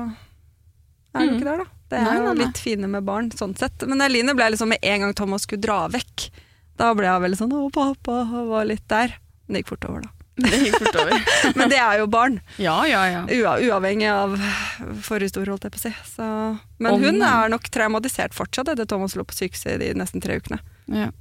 er 1.15 1.21
det 1.21 1.29
Mm. 1.29 1.35
ikke 1.37 1.47
der, 1.51 1.61
da. 1.63 1.69
Det 1.87 1.97
er 2.01 2.03
Nei, 2.09 2.13
nei, 2.17 2.33
nei. 2.33 2.45
litt 2.47 2.57
fine 2.59 2.87
med 2.89 3.05
barn, 3.05 3.29
sånn 3.31 3.53
sett. 3.57 3.85
Men 3.87 4.01
Eline 4.01 4.33
ble 4.35 4.49
liksom 4.51 4.71
med 4.73 4.81
en 4.83 5.01
gang 5.05 5.13
Thomas 5.15 5.45
skulle 5.45 5.61
dra 5.61 5.83
vekk. 5.93 6.29
Da 6.81 6.89
ble 6.97 7.05
jeg 7.07 7.21
veldig 7.23 7.37
sånn 7.39 7.53
'å, 7.53 7.69
pappa', 7.71 8.25
og 8.33 8.49
var 8.49 8.65
litt 8.65 8.87
der. 8.89 9.13
Men 9.47 9.53
det 9.53 9.61
gikk 9.63 9.69
fort 9.77 9.85
over, 9.89 10.01
da. 10.01 10.09
Det 10.35 10.57
gikk 10.65 10.75
fort 10.81 10.95
over. 10.99 11.21
Men 11.55 11.69
det 11.71 11.77
er 11.79 11.99
jo 12.01 12.07
barn. 12.11 12.41
ja, 12.59 12.83
ja, 12.89 13.03
ja. 13.07 13.21
Ua, 13.29 13.53
uavhengig 13.63 14.09
av 14.11 14.33
forhistorie, 15.05 15.47
holdt 15.53 15.63
jeg 15.69 15.71
på 15.71 15.79
å 15.79 15.85
si. 15.85 15.93
Så, 16.17 16.25
men 16.79 16.91
Om- 16.97 17.03
hun 17.05 17.21
er 17.21 17.47
nok 17.53 17.69
traumatisert 17.71 18.33
fortsatt 18.35 18.67
etter 18.73 18.85
Thomas 18.85 19.15
lå 19.15 19.23
på 19.23 19.31
sykehuset 19.37 19.75
i 19.75 19.77
de 19.77 19.93
nesten 19.93 20.19
tre 20.21 20.35
ukene. 20.41 20.59
ja. 20.91 21.11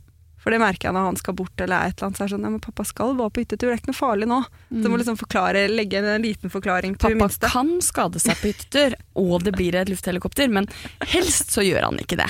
For 0.44 0.52
det 0.52 0.60
merker 0.60 0.90
jeg 0.90 0.94
når 0.94 1.06
han 1.08 1.16
skal 1.16 1.34
bort 1.38 1.60
eller 1.64 1.74
er 1.80 1.88
et 1.88 1.96
eller 1.96 2.10
annet. 2.10 2.18
Så 2.20 2.22
er 2.22 2.28
det 2.28 2.34
sånn, 2.36 2.44
ja, 2.44 2.50
men 2.52 2.60
pappa 2.60 2.84
skal 2.84 3.14
bare 3.16 3.32
på 3.32 3.40
hyttetur, 3.42 3.64
det 3.64 3.72
er 3.72 3.80
ikke 3.80 3.90
noe 3.94 3.96
farlig 3.96 4.28
nå. 4.28 4.40
Så 4.68 4.82
du 4.84 4.88
må 4.92 4.98
liksom 5.00 5.16
forklare, 5.16 5.62
legge 5.72 6.02
en 6.04 6.22
liten 6.22 6.52
forklaring 6.52 6.98
til 7.00 7.14
Mm. 7.14 7.18
Pappa 7.24 7.28
minste. 7.32 7.50
kan 7.54 7.70
skade 7.80 8.20
seg 8.20 8.36
på 8.42 8.50
hyttetur, 8.52 8.94
og 9.16 9.42
det 9.42 9.54
blir 9.56 9.74
et 9.80 9.88
lufthelikopter, 9.88 10.50
men 10.52 10.68
helst 11.14 11.50
så 11.56 11.64
gjør 11.64 11.88
han 11.88 11.98
ikke 12.04 12.20
det. 12.20 12.28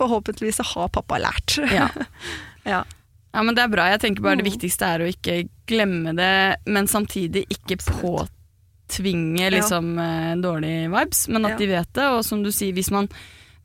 Forhåpentligvis 0.00 0.56
så 0.62 0.64
har 0.74 0.88
pappa 0.88 1.18
lært. 1.20 1.58
Ja. 1.72 1.88
Ja. 2.66 2.80
ja, 3.34 3.42
men 3.46 3.54
det 3.54 3.62
er 3.62 3.68
bra. 3.70 3.84
Jeg 3.92 4.00
tenker 4.00 4.22
bare 4.24 4.36
det 4.40 4.46
Mm. 4.46 4.52
viktigste 4.56 4.82
er 4.96 5.04
å 5.04 5.06
ikke 5.12 5.48
glemme 5.70 6.16
det, 6.16 6.56
men 6.66 6.88
samtidig 6.90 7.44
ikke 7.52 7.76
påtvinge 8.88 9.50
liksom 9.54 9.92
ja. 9.98 10.34
dårlige 10.42 10.88
vibes, 10.90 11.28
men 11.28 11.46
at 11.46 11.58
de 11.58 11.66
vet 11.70 11.92
det. 11.94 12.06
Og 12.16 12.24
som 12.26 12.42
du 12.42 12.50
sier, 12.50 12.72
hvis 12.74 12.90
man 12.90 13.08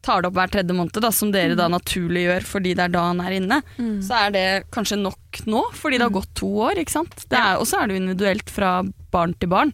tar 0.01 0.21
det 0.23 0.29
opp 0.31 0.33
hver 0.39 0.49
tredje 0.51 0.73
måned, 0.73 0.97
da, 1.01 1.11
som 1.13 1.31
dere 1.31 1.55
da 1.55 1.67
naturlig 1.69 2.23
gjør 2.25 2.45
fordi 2.49 2.73
det 2.75 2.83
er 2.87 2.93
da 2.95 3.03
han 3.11 3.19
er 3.21 3.35
inne, 3.37 3.61
Mm. 3.77 4.01
så 4.01 4.17
er 4.27 4.31
det 4.31 4.45
kanskje 4.71 4.97
nok 5.01 5.43
nå, 5.45 5.61
fordi 5.77 5.97
det 5.99 6.07
har 6.07 6.15
gått 6.15 6.33
to 6.35 6.47
år. 6.67 6.77
ikke 6.81 6.91
sant? 6.95 7.13
Og 7.59 7.65
så 7.69 7.81
er 7.81 7.87
det 7.87 7.95
jo 7.97 8.01
individuelt 8.03 8.49
fra 8.49 8.83
barn 9.11 9.33
til 9.39 9.49
barn. 9.49 9.73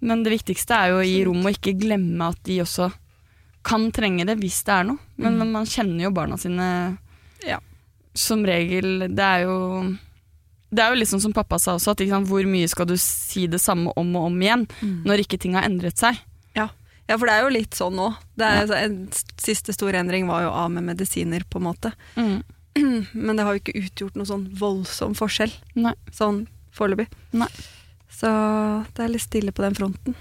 Men 0.00 0.22
det 0.22 0.30
viktigste 0.32 0.70
er 0.78 0.88
jo 0.92 1.00
å 1.02 1.06
gi 1.06 1.24
rom 1.26 1.44
og 1.44 1.52
ikke 1.52 1.76
glemme 1.78 2.28
at 2.30 2.38
de 2.44 2.60
også 2.62 2.92
kan 3.66 3.90
trenge 3.92 4.24
det 4.24 4.38
hvis 4.38 4.62
det 4.64 4.72
er 4.72 4.84
noe. 4.84 4.98
Men, 5.18 5.36
men 5.38 5.50
man 5.52 5.66
kjenner 5.66 6.04
jo 6.06 6.10
barna 6.14 6.38
sine 6.38 6.96
Ja. 7.44 7.58
som 8.14 8.44
regel. 8.46 9.08
Det 9.14 9.18
er 9.24 9.42
jo 9.44 9.96
det 10.70 10.84
er 10.84 10.92
jo 10.94 11.04
sånn 11.08 11.20
som 11.22 11.32
pappa 11.32 11.58
sa 11.58 11.74
også, 11.76 11.90
at 11.94 12.00
ikke 12.04 12.10
sant, 12.12 12.28
hvor 12.28 12.44
mye 12.44 12.68
skal 12.68 12.84
du 12.86 12.94
si 13.00 13.46
det 13.48 13.60
samme 13.60 13.90
om 13.96 14.16
og 14.16 14.26
om 14.28 14.40
igjen 14.40 14.66
når 15.04 15.22
ikke 15.24 15.38
ting 15.40 15.54
har 15.54 15.64
endret 15.64 15.96
seg. 15.96 16.18
Ja. 17.08 17.14
ja, 17.14 17.18
for 17.18 17.26
det 17.30 17.34
er 17.38 17.46
jo 17.46 17.52
litt 17.56 17.74
sånn 17.78 17.96
nå. 17.98 18.10
Det 18.38 18.44
er, 18.46 18.66
så 18.68 18.76
En 18.78 18.98
siste 19.40 19.72
store 19.72 19.98
endring 20.02 20.28
var 20.28 20.44
jo 20.44 20.52
av 20.52 20.70
med 20.74 20.84
medisiner, 20.90 21.42
på 21.48 21.58
en 21.58 21.66
måte. 21.70 21.92
Men 23.12 23.34
det 23.36 23.42
har 23.48 23.56
jo 23.56 23.62
ikke 23.64 23.80
utgjort 23.80 24.14
noe 24.20 24.28
sånn 24.28 24.44
voldsom 24.60 25.16
forskjell, 25.18 25.50
Nei. 25.80 25.94
sånn 26.14 26.44
foreløpig. 26.76 27.08
Så 28.18 28.30
det 28.94 29.02
er 29.04 29.10
litt 29.12 29.24
stille 29.24 29.52
på 29.54 29.64
den 29.64 29.74
fronten. 29.78 30.14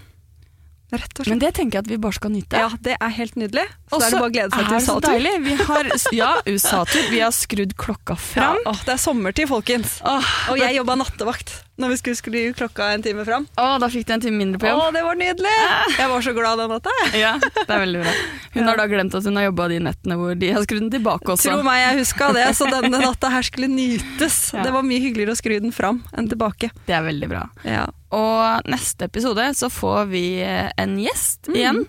Rett 0.88 1.20
og 1.20 1.26
slett. 1.26 1.28
Men 1.34 1.40
det 1.44 1.50
tenker 1.58 1.78
jeg 1.78 1.84
at 1.84 1.90
vi 1.92 1.98
bare 2.00 2.16
skal 2.16 2.32
nyte. 2.32 2.56
Ja, 2.62 2.70
det 2.80 2.94
er 2.96 3.10
helt 3.12 3.36
nydelig. 3.36 3.66
Og 3.92 4.00
Så 4.00 4.06
er 4.08 4.12
det 4.14 4.20
bare 4.22 4.30
å 4.30 4.32
glede 4.32 4.52
seg 4.56 4.68
til 4.68 4.78
USA-tur. 4.78 5.44
Vi 5.44 5.56
har, 5.68 5.90
ja, 6.16 6.30
USA-tur. 6.48 7.10
Vi 7.12 7.20
har 7.20 7.34
skrudd 7.36 7.74
klokka 7.76 8.16
Ja, 8.16 8.22
fram. 8.24 8.62
åh, 8.72 8.80
det 8.88 8.94
er 8.96 9.02
sommertid, 9.04 9.50
folkens. 9.52 9.98
Åh, 10.08 10.30
Og 10.54 10.62
jeg 10.62 10.78
jobba 10.80 10.96
nattevakt 10.96 11.52
når 11.78 11.92
vi 11.92 11.98
skulle 12.00 12.18
skru 12.18 12.38
klokka 12.58 12.88
en 12.96 13.04
time 13.04 13.26
fram. 13.28 13.46
åh, 13.60 13.76
da 13.84 13.90
fikk 13.92 14.08
du 14.08 14.14
en 14.16 14.22
time 14.24 14.40
mindre 14.40 14.60
på 14.64 14.66
Å, 14.72 14.72
jobb. 14.88 14.94
det 14.96 15.04
var 15.04 15.20
nydelig! 15.20 15.52
Jeg 16.00 16.10
var 16.10 16.22
så 16.26 16.34
glad 16.40 16.58
den 16.64 16.72
natta. 16.72 16.96
Ja, 17.20 17.34
det 17.38 17.68
er 17.68 17.84
veldig 17.84 18.02
bra. 18.08 18.16
Hun 18.56 18.64
har 18.72 18.78
da 18.80 18.88
glemt 18.88 19.14
at 19.20 19.24
hun 19.28 19.36
har 19.36 19.44
jobba 19.52 19.68
de 19.70 19.80
nettene 19.92 20.16
hvor 20.18 20.40
de 20.40 20.54
har 20.56 20.64
skrudd 20.64 20.88
den 20.88 20.92
tilbake 20.96 21.36
også. 21.36 21.52
Tro 21.52 21.68
meg, 21.68 21.84
jeg 21.84 22.00
huska 22.00 22.32
det, 22.34 22.48
så 22.58 22.72
denne 22.72 23.04
natta 23.04 23.30
her 23.36 23.44
skulle 23.44 23.68
nytes. 23.70 24.40
Ja. 24.56 24.64
Det 24.64 24.72
var 24.74 24.88
mye 24.88 25.04
hyggeligere 25.04 25.36
å 25.36 25.40
skru 25.44 25.60
den 25.60 25.76
fram 25.76 26.00
enn 26.16 26.32
tilbake. 26.32 26.72
Det 26.88 26.96
er 26.96 27.04
veldig 27.12 27.28
bra. 27.36 27.44
Ja. 27.68 27.86
Og 28.16 28.68
neste 28.70 29.08
episode 29.10 29.50
så 29.58 29.70
får 29.74 30.06
vi 30.12 30.26
eh, 30.46 30.72
en 30.78 30.98
gjest 31.02 31.48
Mm. 31.52 31.56
igjen. 31.56 31.82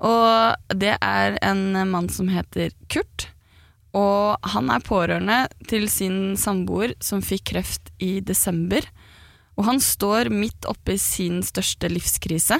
Og 0.00 0.76
det 0.80 0.94
er 1.02 1.36
en 1.44 1.74
mann 1.90 2.08
som 2.08 2.28
heter 2.32 2.70
Kurt. 2.88 3.26
Og 3.92 4.36
han 4.54 4.70
er 4.70 4.80
pårørende 4.86 5.48
til 5.68 5.88
sin 5.92 6.36
samboer 6.40 6.94
som 7.04 7.20
fikk 7.20 7.50
kreft 7.52 7.90
i 8.00 8.20
desember. 8.20 8.80
Og 9.58 9.66
han 9.66 9.80
står 9.82 10.30
midt 10.32 10.64
oppe 10.70 10.94
i 10.94 11.00
sin 11.02 11.42
største 11.44 11.90
livskrise. 11.92 12.56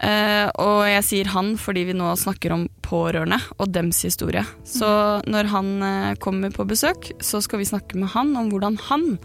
Eh, 0.00 0.46
og 0.56 0.86
jeg 0.88 1.04
sier 1.04 1.28
han 1.34 1.58
fordi 1.60 1.82
vi 1.90 1.96
nå 1.98 2.14
snakker 2.16 2.54
om 2.54 2.62
pårørende 2.86 3.36
og 3.58 3.68
dems 3.74 4.00
historie. 4.06 4.46
Så 4.64 4.88
når 5.28 5.50
han 5.52 5.68
uh, 5.84 6.14
kommer 6.22 6.54
på 6.54 6.64
besøk, 6.64 7.10
så 7.20 7.42
skal 7.44 7.60
vi 7.60 7.68
snakke 7.68 8.00
med 8.00 8.08
han 8.14 8.32
om 8.40 8.48
hvordan 8.48 8.78
han 8.88 9.18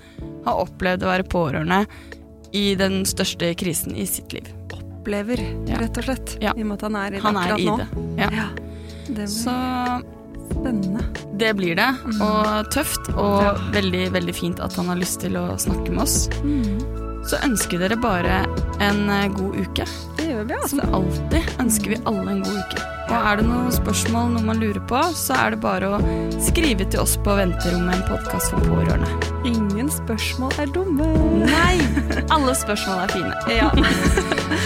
har 0.44 0.66
opplevd 0.66 1.06
å 1.06 1.14
være 1.14 1.30
pårørende 1.32 1.86
i 2.56 2.64
den 2.80 3.02
største 3.10 3.52
krisen 3.60 3.96
i 4.00 4.06
sitt 4.10 4.32
liv. 4.36 4.48
Opplever, 4.76 5.38
Ja. 5.70 5.78
rett 5.84 5.98
og 6.02 6.08
slett. 6.08 6.38
Ja. 6.42 6.54
I 6.58 6.64
og 6.64 6.68
med 6.72 6.78
at 6.80 6.86
han 6.88 6.96
er 6.98 7.08
i 7.08 7.16
det 7.18 7.22
Han 7.26 7.38
er 7.38 7.52
akkurat 7.52 7.60
i 7.60 7.66
nå. 7.66 7.78
det. 7.78 8.30
Ja. 8.34 8.48
Det 9.16 9.28
Så 9.30 9.54
Spennende. 10.46 11.02
Det 11.40 11.56
blir 11.58 11.76
det, 11.76 11.88
og 12.22 12.68
tøft, 12.72 13.08
og 13.18 13.58
veldig, 13.74 14.12
veldig 14.14 14.34
fint 14.38 14.60
at 14.62 14.76
han 14.78 14.86
har 14.92 14.96
lyst 15.00 15.20
til 15.24 15.34
å 15.40 15.56
snakke 15.58 15.90
med 15.90 16.04
oss. 16.04 16.28
Så 17.26 17.40
ønsker 17.44 17.82
dere 17.82 17.98
bare 17.98 18.44
en 18.86 19.10
eh, 19.10 19.28
god 19.34 19.56
uke. 19.58 19.88
Gjør 20.36 20.48
vi, 20.50 20.56
Som 20.68 20.80
altså. 20.84 20.96
alltid 20.98 21.60
ønsker 21.64 21.92
vi 21.94 21.98
alle 22.10 22.32
en 22.34 22.42
god 22.44 22.56
uke. 22.60 22.82
Og 23.06 23.14
er 23.16 23.38
det 23.40 23.44
noen 23.48 23.70
spørsmål, 23.72 24.32
noe 24.34 24.44
man 24.44 24.58
lurer 24.60 24.82
på, 24.90 25.00
så 25.16 25.38
er 25.40 25.54
det 25.54 25.60
bare 25.64 25.92
å 25.96 26.00
skrive 26.44 26.84
til 26.92 27.00
oss 27.00 27.14
på 27.24 27.38
Venterommet, 27.38 28.02
en 28.02 28.04
podkast 28.10 28.52
for 28.52 28.66
pårørende. 28.68 29.08
Ingen 29.48 29.88
spørsmål 29.94 30.52
er 30.60 30.74
dumme. 30.76 31.08
Nei! 31.46 31.78
Alle 32.36 32.56
spørsmål 32.58 33.06
er 33.06 33.16
fine. 33.16 33.32
Ja. 33.56 33.72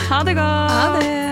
Ha 0.09 0.23
det 0.25 0.33
godt! 0.39 0.73
Ha 0.73 0.87
det. 0.97 1.29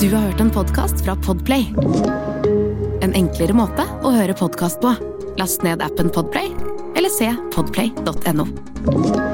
Du 0.00 0.08
har 0.14 0.24
hørt 0.24 0.40
en 0.40 0.50
podkast 0.54 1.04
fra 1.04 1.18
Podplay. 1.26 1.68
En 3.04 3.12
enklere 3.12 3.52
måte 3.52 3.84
å 4.00 4.14
høre 4.16 4.32
podkast 4.38 4.80
på. 4.80 4.94
Last 5.38 5.62
ned 5.66 5.84
appen 5.84 6.08
Podplay, 6.10 6.48
se 7.18 7.36
podplay.no. 7.50 9.27